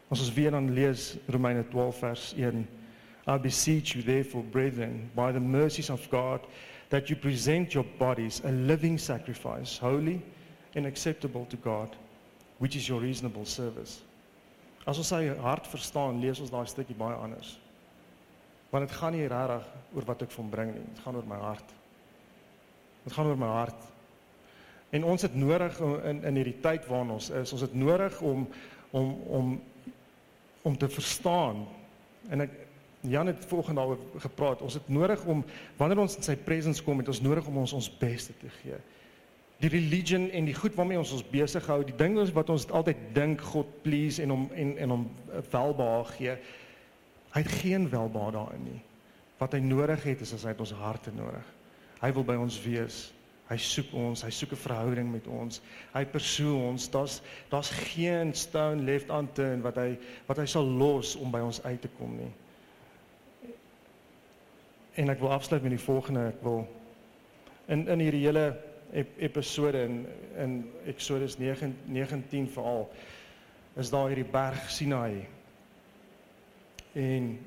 As 0.09 0.19
ons 0.19 0.33
weer 0.33 0.51
dan 0.51 0.69
lees 0.73 1.15
Romeine 1.27 1.63
12 1.69 1.97
vers 1.97 2.33
1. 2.37 2.67
I 3.27 3.37
beseech 3.37 3.95
you 3.95 4.03
therefore 4.03 4.43
brethren 4.43 5.09
by 5.15 5.31
the 5.31 5.39
mercies 5.39 5.89
of 5.89 6.07
God 6.09 6.45
that 6.89 7.09
you 7.09 7.15
present 7.15 7.73
your 7.73 7.85
bodies 7.97 8.41
a 8.45 8.51
living 8.51 8.99
sacrifice 8.99 9.79
holy 9.79 10.21
and 10.75 10.85
acceptable 10.85 11.45
to 11.49 11.57
God 11.57 11.95
which 12.59 12.75
is 12.75 12.87
your 12.87 13.01
reasonable 13.01 13.45
service. 13.45 14.01
As 14.85 14.99
ons 15.01 15.09
sy 15.09 15.33
hart 15.41 15.65
verstaan, 15.67 16.21
lees 16.21 16.39
ons 16.39 16.53
daai 16.53 16.67
stukkie 16.69 16.95
baie 16.97 17.17
anders. 17.17 17.55
Want 18.69 18.85
dit 18.85 18.95
gaan 18.95 19.15
nie 19.15 19.25
regtig 19.27 19.65
oor 19.95 20.07
wat 20.07 20.23
ek 20.23 20.33
van 20.35 20.51
bring 20.53 20.71
nie, 20.75 20.85
dit 20.85 21.01
gaan 21.03 21.17
oor 21.17 21.27
my 21.27 21.39
hart. 21.41 21.73
Dit 23.05 23.15
gaan 23.17 23.29
oor 23.31 23.39
my 23.39 23.49
hart. 23.49 23.87
En 24.93 25.07
ons 25.09 25.25
het 25.25 25.35
nodig 25.35 25.79
in 25.81 26.21
in 26.29 26.37
hierdie 26.39 26.59
tyd 26.61 26.85
waarin 26.87 27.15
ons 27.17 27.31
is, 27.33 27.53
ons 27.55 27.65
het 27.65 27.73
nodig 27.73 28.21
om 28.21 28.45
om 28.95 29.15
om 29.39 29.55
om 30.65 30.77
te 30.77 30.89
verstaan. 30.89 31.65
En 32.29 32.41
ek 32.47 32.53
Jan 33.09 33.27
het 33.27 33.45
volgens 33.45 33.75
daaroor 33.75 33.97
gepraat. 34.17 34.61
Ons 34.61 34.73
het 34.73 34.87
nodig 34.89 35.25
om 35.25 35.43
wanneer 35.77 35.99
ons 35.99 36.15
in 36.17 36.23
sy 36.25 36.35
presence 36.35 36.83
kom, 36.83 36.97
het 36.97 37.07
ons 37.07 37.21
nodig 37.21 37.47
om 37.47 37.57
ons 37.61 37.73
ons 37.73 37.89
beste 37.97 38.33
te 38.41 38.49
gee. 38.61 38.77
Die 39.61 39.69
religion 39.69 40.29
en 40.29 40.47
die 40.49 40.55
goed 40.55 40.75
waarmee 40.75 40.99
ons 40.99 41.13
ons 41.15 41.27
besig 41.29 41.67
hou, 41.69 41.79
die 41.85 41.95
ding 41.95 42.17
wat 42.33 42.49
ons 42.49 42.67
altyd 42.67 43.03
dink 43.15 43.41
God 43.53 43.69
please 43.85 44.21
en 44.23 44.33
hom 44.33 44.47
en 44.53 44.73
en 44.77 44.95
hom 44.97 45.05
welbehaag 45.51 46.15
gee. 46.17 46.35
Hy 47.35 47.43
het 47.43 47.57
geen 47.61 47.89
welbehaag 47.89 48.33
daarin 48.35 48.65
nie. 48.71 48.81
Wat 49.37 49.53
hy 49.53 49.59
nodig 49.59 50.03
het 50.03 50.21
is 50.21 50.33
as 50.33 50.43
hy 50.47 50.55
het 50.55 50.63
ons 50.63 50.75
harte 50.79 51.11
nodig. 51.15 51.53
Hy 52.01 52.11
wil 52.15 52.27
by 52.27 52.35
ons 52.39 52.57
wees. 52.63 52.99
Hy 53.45 53.57
soek 53.61 53.91
ons, 53.93 54.23
hy 54.25 54.31
soek 54.33 54.55
'n 54.55 54.57
verhouding 54.57 55.11
met 55.11 55.27
ons. 55.27 55.61
Hy 55.93 56.05
persoon 56.05 56.61
ons. 56.71 56.89
Daar's 56.89 57.21
daar's 57.49 57.69
geen 57.69 58.33
stone 58.33 58.81
left 58.83 59.09
unturned 59.09 59.63
wat 59.63 59.75
hy 59.75 59.97
wat 60.27 60.37
hy 60.37 60.45
sal 60.45 60.65
los 60.65 61.15
om 61.15 61.31
by 61.31 61.39
ons 61.39 61.63
uit 61.63 61.81
te 61.81 61.89
kom 61.97 62.17
nie. 62.17 62.31
En 64.95 65.09
ek 65.09 65.19
wil 65.19 65.31
afsluit 65.31 65.61
met 65.61 65.71
die 65.71 65.85
volgende. 65.85 66.27
Ek 66.27 66.41
wil 66.41 66.67
in 67.67 67.87
in 67.87 67.99
hierdie 67.99 68.25
hele 68.25 68.57
ep, 68.93 69.13
episode 69.19 69.77
in 69.77 70.05
in 70.37 70.71
Exodus 70.85 71.37
9 71.37 71.75
19 71.85 72.47
veral 72.49 72.89
is 73.75 73.89
daar 73.89 74.07
hierdie 74.07 74.31
berg 74.31 74.69
Sinai. 74.71 75.27
En 76.93 77.37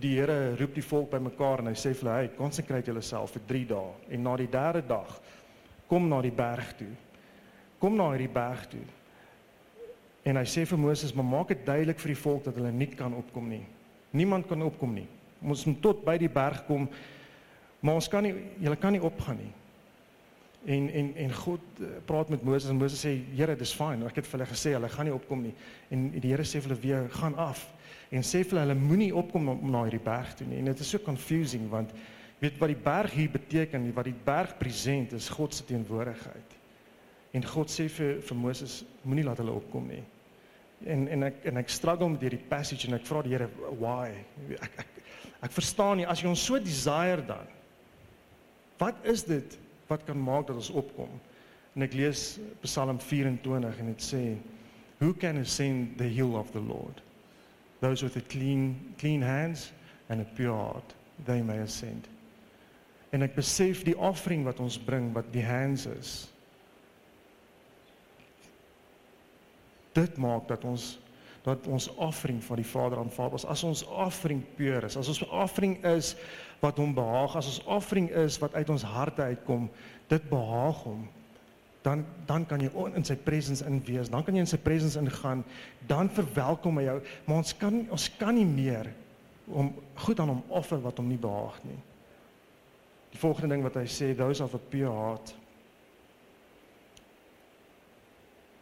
die 0.00 0.14
Here 0.16 0.56
roep 0.56 0.74
die 0.74 0.84
volk 0.84 1.10
bymekaar 1.12 1.62
en 1.62 1.70
hy 1.70 1.76
sê 1.76 1.92
vir 1.92 2.02
hulle: 2.02 2.16
"Hey, 2.16 2.30
konsentreer 2.36 2.84
julleself 2.86 3.32
vir 3.36 3.42
3 3.46 3.66
dae 3.66 4.14
en 4.14 4.22
na 4.22 4.36
die 4.36 4.50
derde 4.50 4.82
dag 4.86 5.20
kom 5.88 6.08
na 6.08 6.20
die 6.22 6.32
berg 6.32 6.76
toe. 6.78 6.92
Kom 7.80 7.96
na 7.96 8.10
hierdie 8.10 8.32
berg 8.32 8.66
toe." 8.68 8.84
En 10.24 10.36
hy 10.36 10.44
sê 10.44 10.66
vir 10.66 10.78
Moses: 10.78 11.14
"Maar 11.14 11.24
maak 11.24 11.48
dit 11.48 11.66
duidelik 11.66 11.98
vir 11.98 12.14
die 12.14 12.22
volk 12.22 12.44
dat 12.44 12.54
hulle 12.54 12.72
nie 12.72 12.86
kan 12.86 13.14
opkom 13.14 13.48
nie. 13.48 13.66
Niemand 14.10 14.46
kan 14.48 14.62
opkom 14.62 14.94
nie. 14.94 15.08
Ons 15.42 15.64
moet 15.64 15.82
tot 15.82 16.04
by 16.04 16.18
die 16.18 16.28
berg 16.28 16.66
kom, 16.66 16.88
maar 17.80 17.94
ons 17.94 18.08
kan 18.08 18.22
nie 18.22 18.34
julle 18.58 18.76
kan 18.76 18.92
nie 18.92 19.02
opgaan 19.02 19.36
nie." 19.36 19.52
En 20.66 20.90
en 20.90 21.12
en 21.16 21.34
God 21.34 21.60
eh, 21.80 21.86
praat 22.04 22.28
met 22.28 22.42
Moses 22.42 22.70
en 22.70 22.76
Moses 22.76 23.04
sê: 23.04 23.14
"Here, 23.36 23.56
dis 23.56 23.74
fyn. 23.74 24.06
Ek 24.06 24.16
het 24.16 24.26
vir 24.26 24.38
hulle 24.40 24.50
gesê 24.50 24.72
hulle 24.74 24.88
gaan 24.88 25.06
nie 25.06 25.14
opkom 25.14 25.42
nie." 25.42 25.54
En 25.90 26.10
die 26.10 26.30
Here 26.30 26.42
sê 26.42 26.60
vir 26.60 26.70
hulle 26.70 26.80
weer: 26.80 27.08
"Gaan 27.10 27.36
af." 27.36 27.68
en 28.08 28.24
sê 28.24 28.42
vir 28.46 28.62
hulle 28.62 28.76
moenie 28.78 29.10
opkom 29.16 29.50
om 29.52 29.72
na 29.72 29.82
hierdie 29.84 30.02
berg 30.02 30.32
toe 30.36 30.46
nie. 30.48 30.60
En 30.62 30.70
dit 30.70 30.80
is 30.80 30.92
so 30.94 31.00
confusing 31.04 31.68
want 31.72 31.92
weet 32.40 32.60
wat 32.60 32.70
die 32.70 32.82
berg 32.84 33.16
hier 33.18 33.32
beteken, 33.32 33.88
wat 33.96 34.06
die 34.06 34.20
berg 34.24 34.54
present 34.60 35.12
is 35.16 35.28
God 35.34 35.54
se 35.54 35.66
teenwoordigheid. 35.68 36.54
En 37.36 37.44
God 37.44 37.72
sê 37.72 37.88
vir 37.92 38.22
vir 38.24 38.38
Moses 38.38 38.80
moenie 39.02 39.26
laat 39.26 39.42
hulle 39.42 39.56
opkom 39.58 39.90
nie. 39.90 40.04
En 40.86 41.08
en 41.10 41.28
ek 41.28 41.42
en 41.50 41.60
ek 41.60 41.72
struggle 41.74 42.08
met 42.14 42.24
hierdie 42.24 42.44
passage 42.48 42.88
en 42.88 42.96
ek 42.96 43.06
vra 43.08 43.24
die 43.26 43.34
Here 43.34 43.50
why? 43.80 44.14
Ek 44.56 44.80
ek 44.84 44.94
ek 45.48 45.54
verstaan 45.54 46.00
nie 46.00 46.08
as 46.08 46.22
jy 46.22 46.30
ons 46.30 46.46
so 46.48 46.58
desire 46.62 47.24
dan. 47.26 47.50
Wat 48.78 49.04
is 49.10 49.26
dit 49.26 49.58
wat 49.88 50.04
kan 50.06 50.20
maak 50.20 50.46
dat 50.46 50.56
ons 50.56 50.70
opkom? 50.70 51.10
En 51.76 51.84
ek 51.86 51.96
lees 51.96 52.38
Psalm 52.62 53.00
24 53.00 53.82
en 53.82 53.92
dit 53.92 54.04
sê 54.04 54.22
who 54.98 55.12
can 55.14 55.38
ascend 55.40 55.96
the 55.98 56.08
hill 56.08 56.36
of 56.36 56.50
the 56.52 56.62
Lord? 56.62 57.02
those 57.80 58.02
with 58.02 58.16
a 58.16 58.20
clean 58.20 58.94
clean 58.98 59.22
hands 59.22 59.72
and 60.08 60.20
a 60.20 60.24
pure 60.24 60.54
heart 60.54 60.94
they 61.26 61.42
may 61.42 61.58
ascend 61.58 62.08
en 63.12 63.24
ek 63.24 63.36
besef 63.38 63.84
die 63.86 63.96
offering 63.96 64.44
wat 64.48 64.60
ons 64.60 64.78
bring 64.78 65.12
wat 65.14 65.30
die 65.32 65.44
hands 65.44 65.86
is 65.90 66.14
dit 69.96 70.18
maak 70.20 70.48
dat 70.50 70.66
ons 70.68 70.96
dat 71.46 71.64
ons 71.70 71.86
offering 71.96 72.42
van 72.44 72.60
die 72.60 72.66
Vader 72.66 73.00
aanvaar 73.00 73.30
word 73.32 73.46
as 73.48 73.64
ons 73.64 73.84
offering 73.86 74.42
pure 74.58 74.82
is 74.86 74.98
as 74.98 75.10
ons 75.14 75.22
offering 75.30 75.78
is 75.86 76.14
wat 76.60 76.78
hom 76.80 76.94
behaag 76.94 77.36
as 77.38 77.46
ons 77.46 77.62
offering 77.66 78.10
is 78.10 78.38
wat 78.42 78.54
uit 78.54 78.70
ons 78.70 78.82
harte 78.82 79.22
uitkom 79.22 79.68
dit 80.08 80.28
behaag 80.30 80.82
hom 80.88 81.06
dan 81.88 82.04
dan 82.26 82.46
kan 82.46 82.60
jy 82.60 82.70
in 82.94 83.04
sy 83.04 83.16
presence 83.16 83.64
in 83.64 83.80
wees. 83.84 84.10
Dan 84.12 84.24
kan 84.24 84.34
jy 84.34 84.42
in 84.44 84.50
sy 84.50 84.58
presence 84.60 84.98
ingaan. 84.98 85.44
Dan 85.86 86.10
verwelkom 86.12 86.80
hy 86.80 86.88
jou. 86.88 86.96
Maar 87.24 87.36
ons 87.36 87.54
kan 87.56 87.78
ons 87.88 88.08
kan 88.18 88.34
nie 88.34 88.46
meer 88.46 88.90
om 89.48 89.70
goed 90.04 90.20
aan 90.20 90.34
hom 90.34 90.42
offer 90.48 90.80
wat 90.84 90.98
hom 91.00 91.08
nie 91.08 91.20
behaag 91.20 91.56
nie. 91.64 91.78
Die 93.14 93.20
volgende 93.20 93.54
ding 93.54 93.64
wat 93.64 93.78
hy 93.80 93.86
sê, 93.88 94.10
those 94.16 94.44
of 94.44 94.54
a 94.54 94.60
pure 94.60 94.92
heart. 94.92 95.32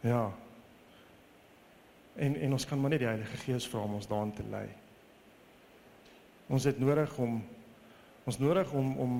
Ja. 0.06 0.28
En 2.16 2.36
en 2.36 2.52
ons 2.52 2.66
kan 2.68 2.80
maar 2.80 2.94
net 2.94 3.02
die 3.02 3.10
Heilige 3.10 3.42
Gees 3.42 3.66
vra 3.68 3.82
om 3.88 3.98
ons 3.98 4.06
daarin 4.06 4.34
te 4.36 4.46
lei. 4.50 4.68
Ons 6.46 6.68
het 6.68 6.78
nodig 6.78 7.18
om 7.18 7.40
ons 8.26 8.38
nodig 8.42 8.70
om 8.74 8.92
om 8.98 9.18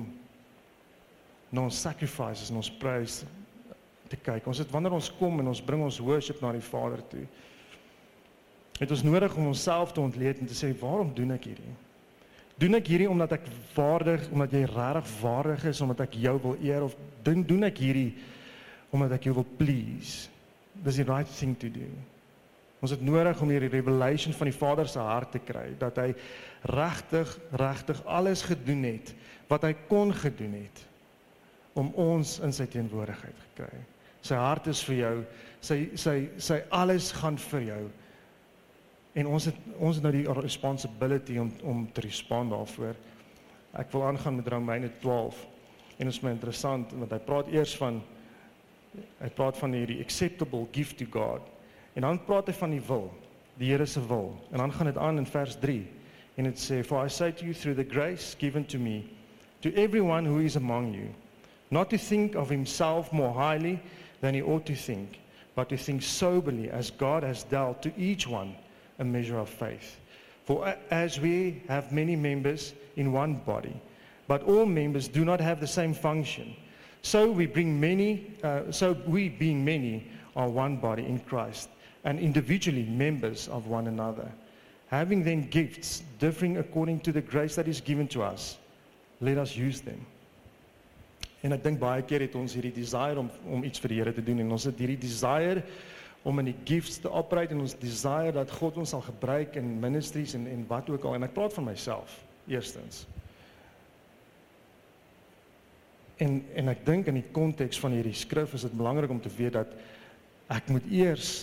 na 1.49 1.63
ons 1.63 1.81
sacrifices 1.81 2.51
en 2.51 2.59
ons 2.59 2.71
praise 2.79 3.23
te 4.11 4.19
kyk. 4.19 4.47
Ons 4.47 4.59
het 4.59 4.71
wanneer 4.71 4.97
ons 4.97 5.09
kom 5.19 5.39
en 5.39 5.51
ons 5.53 5.63
bring 5.63 5.83
ons 5.83 5.99
worship 6.03 6.41
na 6.43 6.51
die 6.55 6.63
Vader 6.63 7.03
toe. 7.11 7.23
Het 8.77 8.91
ons 8.93 9.03
nodig 9.07 9.35
om 9.35 9.49
onsself 9.49 9.93
te 9.95 10.03
ontleed 10.03 10.39
en 10.39 10.47
te 10.47 10.57
sê, 10.57 10.73
"Waarom 10.79 11.13
doen 11.13 11.31
ek 11.31 11.43
hierdie?" 11.49 11.75
Doen 12.57 12.73
ek 12.75 12.87
hierdie 12.87 13.09
omdat 13.09 13.31
ek 13.31 13.47
waardig, 13.75 14.29
omdat 14.31 14.51
jy 14.51 14.63
regtig 14.65 15.21
waardig 15.21 15.65
is, 15.65 15.81
omdat 15.81 15.99
ek 15.99 16.13
jou 16.13 16.39
wil 16.41 16.55
eer 16.61 16.83
of 16.83 16.95
doen 17.23 17.43
doen 17.43 17.63
ek 17.63 17.77
hierdie 17.77 18.15
omdat 18.89 19.11
ek 19.11 19.23
jou 19.23 19.33
wil 19.33 19.45
please? 19.57 20.29
Dis 20.73 20.95
die 20.95 21.03
right 21.03 21.27
thing 21.39 21.57
to 21.57 21.69
do. 21.69 21.85
Ons 22.81 22.93
het 22.93 23.01
nodig 23.01 23.39
om 23.41 23.49
hierdie 23.49 23.71
revelation 23.73 24.35
van 24.37 24.51
die 24.51 24.57
Vader 24.57 24.89
se 24.89 25.01
hart 25.01 25.31
te 25.33 25.41
kry 25.41 25.71
dat 25.81 25.97
hy 25.97 26.11
regtig 26.69 27.31
regtig 27.57 28.03
alles 28.05 28.43
gedoen 28.45 28.83
het 28.85 29.13
wat 29.49 29.65
hy 29.65 29.73
kon 29.89 30.13
gedoen 30.13 30.53
het 30.59 30.83
om 31.77 31.89
ons 31.97 32.37
in 32.45 32.53
sy 32.53 32.65
teenwoordigheid 32.69 33.37
gekry. 33.49 33.81
Sy 34.25 34.37
hart 34.37 34.67
is 34.69 34.81
vir 34.85 34.97
jou. 34.97 35.15
Sy 35.61 35.77
sy 35.97 36.15
sy 36.41 36.59
alles 36.73 37.11
gaan 37.17 37.37
vir 37.49 37.65
jou. 37.71 37.81
En 39.17 39.29
ons 39.33 39.49
het 39.49 39.59
ons 39.77 39.97
het 39.97 40.05
nou 40.05 40.13
die 40.13 40.25
responsibility 40.41 41.37
om 41.41 41.51
om 41.65 41.85
te 41.93 42.05
respond 42.05 42.53
daarvoor. 42.53 42.97
Ek 43.77 43.93
wil 43.93 44.05
aangaan 44.05 44.37
met 44.39 44.49
Romeine 44.53 44.91
12. 45.01 45.43
En 45.97 46.05
dit 46.05 46.13
is 46.13 46.21
my 46.21 46.33
interessant 46.35 46.93
want 46.93 47.13
hy 47.13 47.21
praat 47.25 47.49
eers 47.53 47.73
van 47.77 48.01
hy 49.19 49.29
praat 49.37 49.57
van 49.57 49.73
hierdie 49.77 50.01
acceptable 50.01 50.65
gift 50.73 50.97
to 51.01 51.09
God. 51.13 51.45
En 51.97 52.05
dan 52.05 52.19
praat 52.27 52.51
hy 52.51 52.53
van 52.53 52.75
die 52.75 52.83
wil, 52.85 53.07
die 53.57 53.71
Here 53.71 53.85
se 53.89 54.03
wil. 54.05 54.35
En 54.51 54.61
dan 54.61 54.73
gaan 54.73 54.85
dit 54.85 54.97
aan 55.01 55.17
in 55.17 55.25
vers 55.25 55.55
3. 55.59 55.79
En 56.37 56.45
dit 56.45 56.59
sê 56.61 56.83
for 56.85 57.01
I 57.01 57.09
say 57.09 57.31
to 57.33 57.45
you 57.45 57.53
through 57.53 57.73
the 57.73 57.87
grace 57.89 58.35
given 58.37 58.65
to 58.65 58.77
me 58.77 59.03
to 59.61 59.73
everyone 59.73 60.27
who 60.29 60.39
is 60.39 60.55
among 60.55 60.93
you 60.93 61.09
not 61.69 61.89
to 61.89 61.97
think 61.97 62.35
of 62.35 62.49
himself 62.49 63.11
more 63.11 63.33
highly 63.33 63.79
than 64.21 64.35
he 64.35 64.43
ought 64.43 64.65
to 64.65 64.75
think 64.75 65.17
but 65.55 65.69
to 65.69 65.77
think 65.77 66.03
soberly 66.03 66.69
as 66.69 66.91
God 66.91 67.23
has 67.23 67.43
dealt 67.43 67.81
to 67.81 67.91
each 67.97 68.27
one 68.27 68.55
a 68.99 69.03
measure 69.03 69.39
of 69.39 69.49
faith. 69.49 69.99
For 70.45 70.75
as 70.91 71.19
we 71.19 71.63
have 71.67 71.91
many 71.91 72.15
members 72.15 72.73
in 72.95 73.11
one 73.11 73.41
body, 73.45 73.73
but 74.27 74.43
all 74.43 74.65
members 74.65 75.07
do 75.07 75.25
not 75.25 75.41
have 75.41 75.59
the 75.59 75.67
same 75.67 75.93
function, 75.93 76.55
so 77.01 77.31
we 77.31 77.47
bring 77.47 77.79
many, 77.79 78.31
uh, 78.43 78.71
so 78.71 78.95
we 79.07 79.29
being 79.29 79.65
many 79.65 80.07
are 80.35 80.47
one 80.47 80.77
body 80.77 81.05
in 81.05 81.19
Christ, 81.19 81.69
and 82.07 82.19
individually 82.19 82.83
members 82.83 83.49
of 83.49 83.67
one 83.67 83.87
another. 83.87 84.31
Having 84.87 85.25
then 85.25 85.41
gifts 85.49 86.03
differing 86.19 86.57
according 86.57 87.01
to 87.01 87.11
the 87.11 87.19
grace 87.21 87.55
that 87.55 87.67
is 87.67 87.81
given 87.81 88.07
to 88.07 88.23
us, 88.23 88.57
let 89.19 89.37
us 89.37 89.57
use 89.57 89.81
them. 89.81 89.99
En 91.43 91.53
ek 91.53 91.65
dink 91.65 91.81
baie 91.81 92.05
keer 92.07 92.23
het 92.23 92.35
ons 92.39 92.55
hierdie 92.55 92.73
desire 92.73 93.19
om 93.19 93.27
om 93.51 93.65
iets 93.67 93.83
vir 93.83 93.91
die 93.91 93.99
Here 93.99 94.13
te 94.15 94.23
doen 94.23 94.39
en 94.41 94.55
ons 94.55 94.65
het 94.69 94.79
hierdie 94.79 94.97
desire 95.01 95.65
om 96.27 96.39
in 96.41 96.49
die 96.49 96.55
gifts 96.67 96.97
te 97.03 97.11
operate 97.11 97.53
en 97.55 97.65
ons 97.65 97.75
desire 97.77 98.31
dat 98.39 98.55
God 98.55 98.79
ons 98.81 98.95
sal 98.95 99.03
gebruik 99.05 99.59
in 99.59 99.75
ministries 99.83 100.33
en 100.39 100.47
en 100.47 100.63
wat 100.71 100.89
ook 100.89 101.05
al 101.05 101.19
en 101.19 101.27
ek 101.27 101.35
praat 101.35 101.53
van 101.59 101.67
myself 101.67 102.15
eerstens. 102.47 103.03
En 106.23 106.39
en 106.55 106.71
ek 106.71 106.87
dink 106.87 107.11
in 107.11 107.19
die 107.19 107.27
konteks 107.35 107.83
van 107.83 107.99
hierdie 107.99 108.15
skrif 108.15 108.55
is 108.55 108.65
dit 108.65 108.79
belangrik 108.79 109.11
om 109.11 109.21
te 109.21 109.35
weet 109.35 109.59
dat 109.59 109.77
ek 110.55 110.71
moet 110.71 110.87
eers 110.87 111.35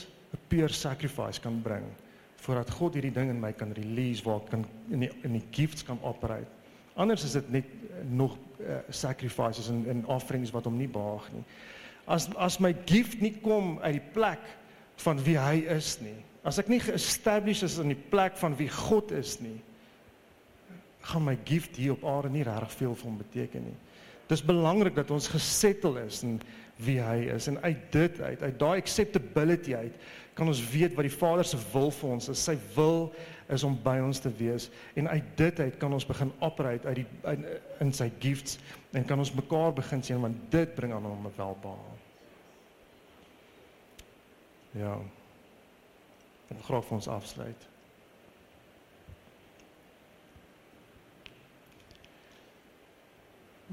pure 0.54 0.72
sacrifice 0.72 1.40
kan 1.42 1.58
bring 1.62 1.86
voordat 2.44 2.70
God 2.76 2.94
hierdie 2.94 3.12
ding 3.14 3.30
in 3.32 3.40
my 3.40 3.52
kan 3.56 3.72
release 3.72 4.22
waar 4.24 4.42
ek 4.42 4.50
kan 4.52 4.66
in 4.92 5.06
die 5.06 5.10
in 5.24 5.38
die 5.38 5.46
gifts 5.54 5.84
kan 5.86 5.98
operate. 6.04 6.50
Anders 7.00 7.24
is 7.24 7.32
dit 7.38 7.48
net 7.50 7.70
nog 8.10 8.36
uh, 8.60 8.82
sacrifices 8.92 9.70
en 9.72 9.80
en 9.88 10.04
offerings 10.12 10.52
wat 10.54 10.68
hom 10.68 10.76
nie 10.78 10.90
behaag 10.90 11.30
nie. 11.32 11.44
As 12.04 12.28
as 12.36 12.60
my 12.60 12.74
gift 12.86 13.22
nie 13.24 13.32
kom 13.40 13.78
uit 13.80 13.96
die 13.96 14.10
plek 14.12 14.44
van 15.06 15.22
wie 15.24 15.38
hy 15.40 15.64
is 15.74 15.96
nie. 16.04 16.18
As 16.44 16.60
ek 16.60 16.68
nie 16.68 16.82
geestablished 16.84 17.64
is 17.64 17.80
in 17.80 17.94
die 17.94 18.02
plek 18.12 18.36
van 18.36 18.54
wie 18.60 18.68
God 18.68 19.14
is 19.16 19.38
nie, 19.40 19.56
gaan 21.08 21.24
my 21.24 21.38
gift 21.48 21.80
hier 21.80 21.96
op 21.96 22.04
aarde 22.04 22.30
nie 22.32 22.44
regtig 22.44 22.76
veel 22.82 22.96
hom 23.02 23.16
beteken 23.24 23.64
nie. 23.70 23.78
Dis 24.30 24.44
belangrik 24.44 24.94
dat 24.96 25.10
ons 25.10 25.28
gesettel 25.28 25.98
is 26.04 26.22
in 26.24 26.38
wie 26.82 26.98
hy 26.98 27.28
is 27.34 27.46
en 27.46 27.60
uit 27.62 27.82
dit 27.92 28.20
uit, 28.20 28.42
uit 28.42 28.58
daai 28.58 28.80
acceptability 28.80 29.74
uit, 29.74 29.98
kan 30.34 30.48
ons 30.50 30.62
weet 30.72 30.94
wat 30.96 31.06
die 31.06 31.14
Vader 31.14 31.46
se 31.46 31.58
wil 31.72 31.92
vir 31.94 32.14
ons 32.16 32.28
is. 32.32 32.40
Sy 32.42 32.56
wil 32.74 33.12
is 33.52 33.62
om 33.66 33.76
by 33.84 33.98
ons 34.02 34.18
te 34.24 34.32
wees 34.38 34.70
en 34.98 35.10
uit 35.12 35.34
dit 35.38 35.60
uit 35.60 35.76
kan 35.78 35.92
ons 35.92 36.06
begin 36.08 36.32
operate 36.42 36.88
uit 36.88 37.02
die 37.02 37.06
in, 37.34 37.44
in 37.84 37.92
sy 37.94 38.08
gifts 38.22 38.58
en 38.96 39.04
kan 39.06 39.20
ons 39.20 39.34
mekaar 39.36 39.74
begin 39.76 40.02
sien 40.02 40.22
want 40.24 40.40
dit 40.50 40.74
bring 40.74 40.94
aan 40.96 41.06
hom 41.06 41.28
'n 41.28 41.36
welbehae. 41.36 41.94
Ja. 44.74 44.98
Ek 46.50 46.64
graag 46.66 46.84
vir 46.84 46.96
ons 46.96 47.08
afsluit. 47.08 47.73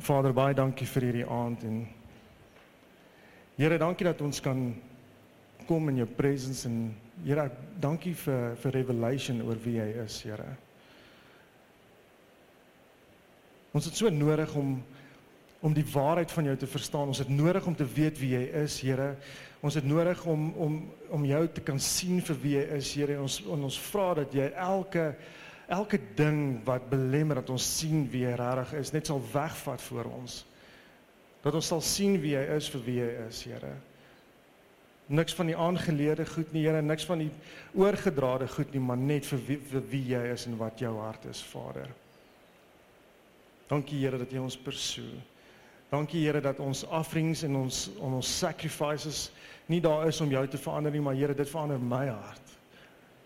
Vader, 0.01 0.33
baie 0.33 0.55
dankie 0.57 0.87
vir 0.89 1.09
hierdie 1.09 1.27
aand 1.29 1.65
en 1.67 1.81
Here, 3.57 3.77
dankie 3.77 4.07
dat 4.07 4.21
ons 4.25 4.39
kan 4.41 4.71
kom 5.67 5.89
in 5.91 5.99
jou 6.01 6.07
presence 6.17 6.65
en 6.65 6.95
Here, 7.21 7.49
dankie 7.83 8.15
vir 8.17 8.55
vir 8.63 8.73
revelation 8.79 9.43
oor 9.45 9.59
wie 9.61 9.75
jy 9.77 9.85
is, 10.01 10.15
Here. 10.25 10.47
Ons 13.77 13.91
het 13.91 13.99
so 13.99 14.09
nodig 14.09 14.55
om 14.57 14.79
om 15.61 15.75
die 15.77 15.85
waarheid 15.85 16.31
van 16.33 16.47
jou 16.49 16.55
te 16.57 16.65
verstaan. 16.65 17.11
Ons 17.13 17.19
het 17.21 17.29
nodig 17.29 17.65
om 17.69 17.75
te 17.77 17.85
weet 17.85 18.17
wie 18.17 18.31
jy 18.33 18.41
is, 18.63 18.79
Here. 18.81 19.11
Ons 19.61 19.77
het 19.77 19.85
nodig 19.85 20.25
om 20.25 20.49
om 20.57 20.79
om 21.13 21.27
jou 21.29 21.43
te 21.53 21.61
kan 21.61 21.79
sien 21.79 22.23
vir 22.25 22.41
wie 22.41 22.55
jy 22.55 22.65
is, 22.79 22.89
Here. 22.97 23.19
Ons 23.21 23.37
ons 23.45 23.77
vra 23.91 24.15
dat 24.23 24.33
jy 24.33 24.49
elke 24.49 25.11
elke 25.71 25.99
ding 26.15 26.59
wat 26.67 26.89
belemmer 26.91 27.39
dat 27.39 27.49
ons 27.53 27.65
sien 27.79 28.03
wie 28.11 28.25
hy 28.27 28.35
regtig 28.39 28.73
is, 28.81 28.91
net 28.91 29.07
sal 29.07 29.21
wegvat 29.31 29.81
voor 29.87 30.09
ons. 30.11 30.41
Dat 31.41 31.55
ons 31.57 31.71
sal 31.71 31.81
sien 31.85 32.19
wie 32.21 32.35
hy 32.37 32.43
is 32.57 32.67
vir 32.73 32.83
wie 32.85 32.99
hy 33.01 33.09
is, 33.27 33.41
Here. 33.47 33.71
Niks 35.11 35.35
van 35.35 35.49
die 35.49 35.57
aangeleerde 35.57 36.25
goed 36.29 36.51
nie, 36.53 36.65
Here, 36.67 36.83
niks 36.83 37.07
van 37.07 37.23
die 37.23 37.31
oorgedrade 37.79 38.47
goed 38.51 38.71
nie, 38.75 38.83
maar 38.83 38.99
net 38.99 39.27
vir 39.27 39.43
wie, 39.47 39.59
vir 39.71 39.87
wie 39.91 40.03
jy 40.11 40.21
is 40.35 40.45
en 40.47 40.59
wat 40.59 40.83
jou 40.83 40.93
hart 40.99 41.25
is, 41.31 41.41
Vader. 41.53 41.89
Dankie 43.71 44.03
Here 44.03 44.19
dat 44.19 44.31
jy 44.31 44.43
ons 44.43 44.59
persoon. 44.59 45.19
Dankie 45.91 46.25
Here 46.25 46.43
dat 46.43 46.59
ons 46.63 46.83
offerings 46.87 47.45
en 47.47 47.57
ons 47.63 47.85
on 47.99 48.19
ons 48.19 48.37
sacrifices 48.43 49.29
nie 49.71 49.79
daar 49.83 50.07
is 50.11 50.19
om 50.23 50.31
jou 50.31 50.43
te 50.47 50.59
verander 50.59 50.91
nie, 50.91 51.03
maar 51.03 51.15
Here, 51.15 51.35
dit 51.35 51.49
verander 51.49 51.79
my 51.79 52.05
hart. 52.11 52.50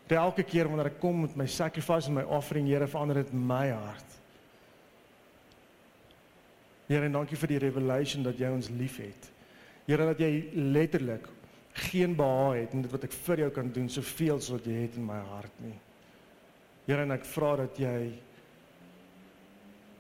Dat 0.08 0.18
elke 0.18 0.44
keer 0.46 0.70
wanneer 0.70 0.92
ek 0.92 1.00
kom 1.02 1.24
met 1.24 1.36
my 1.36 1.48
sacrifice 1.50 2.08
en 2.08 2.20
my 2.20 2.26
offering, 2.30 2.68
Here, 2.70 2.88
verander 2.88 3.24
dit 3.24 3.32
my 3.34 3.70
hart. 3.72 4.20
Here, 6.86 7.06
en 7.08 7.18
dankie 7.18 7.40
vir 7.42 7.56
die 7.56 7.64
revelation 7.64 8.26
dat 8.26 8.38
jy 8.38 8.52
ons 8.54 8.70
liefhet. 8.70 9.32
Here, 9.88 10.06
dat 10.06 10.22
jy 10.22 10.52
letterlik 10.54 11.26
geen 11.90 12.14
behaag 12.16 12.62
het 12.62 12.76
in 12.78 12.86
dit 12.86 12.94
wat 12.94 13.08
ek 13.08 13.18
vir 13.26 13.42
jou 13.46 13.50
kan 13.58 13.72
doen, 13.74 13.90
soveel 13.92 14.38
as 14.38 14.52
wat 14.54 14.68
jy 14.70 14.86
het 14.86 14.96
in 15.00 15.08
my 15.08 15.18
hart 15.34 15.58
nie. 15.66 15.76
Here, 16.86 17.02
en 17.02 17.16
ek 17.18 17.26
vra 17.28 17.56
dat 17.64 17.82
jy 17.82 17.98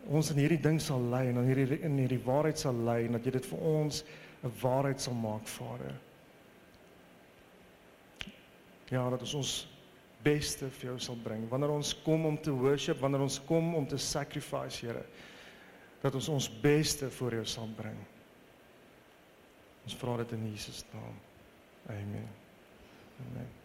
ons 0.05 0.29
in 0.29 0.37
hierdie 0.37 0.61
ding 0.61 0.77
sal 0.81 1.01
lei 1.09 1.25
en 1.31 1.41
in 1.41 1.47
hierdie 1.49 1.79
in 1.81 1.97
hierdie 1.97 2.21
waarheid 2.21 2.61
sal 2.61 2.77
lei 2.85 3.07
en 3.07 3.17
dat 3.17 3.25
jy 3.25 3.31
dit 3.39 3.47
vir 3.49 3.63
ons 3.65 4.03
'n 4.45 4.51
waarheid 4.61 5.01
sal 5.01 5.13
maak, 5.17 5.47
Vader. 5.47 5.95
Ja, 8.91 9.09
dat 9.09 9.21
ons 9.21 9.33
ons 9.33 9.67
beste 10.25 10.69
vir 10.79 10.89
jou 10.89 10.97
sal 11.01 11.19
bring 11.23 11.45
wanneer 11.51 11.73
ons 11.75 11.93
kom 12.05 12.25
om 12.25 12.37
te 12.37 12.53
worship, 12.53 12.99
wanneer 13.01 13.25
ons 13.27 13.39
kom 13.47 13.75
om 13.77 13.87
te 13.87 13.99
sacrifice, 14.01 14.81
Here. 14.85 15.05
Dat 16.01 16.15
ons 16.17 16.29
ons 16.29 16.49
beste 16.61 17.09
voor 17.17 17.39
jou 17.39 17.45
sal 17.49 17.69
bring. 17.77 17.97
Ons 19.85 19.97
vra 20.01 20.17
dit 20.23 20.37
in 20.37 20.47
Jesus 20.51 20.83
naam. 20.93 21.21
Amen. 21.89 22.33
Amen. 23.27 23.64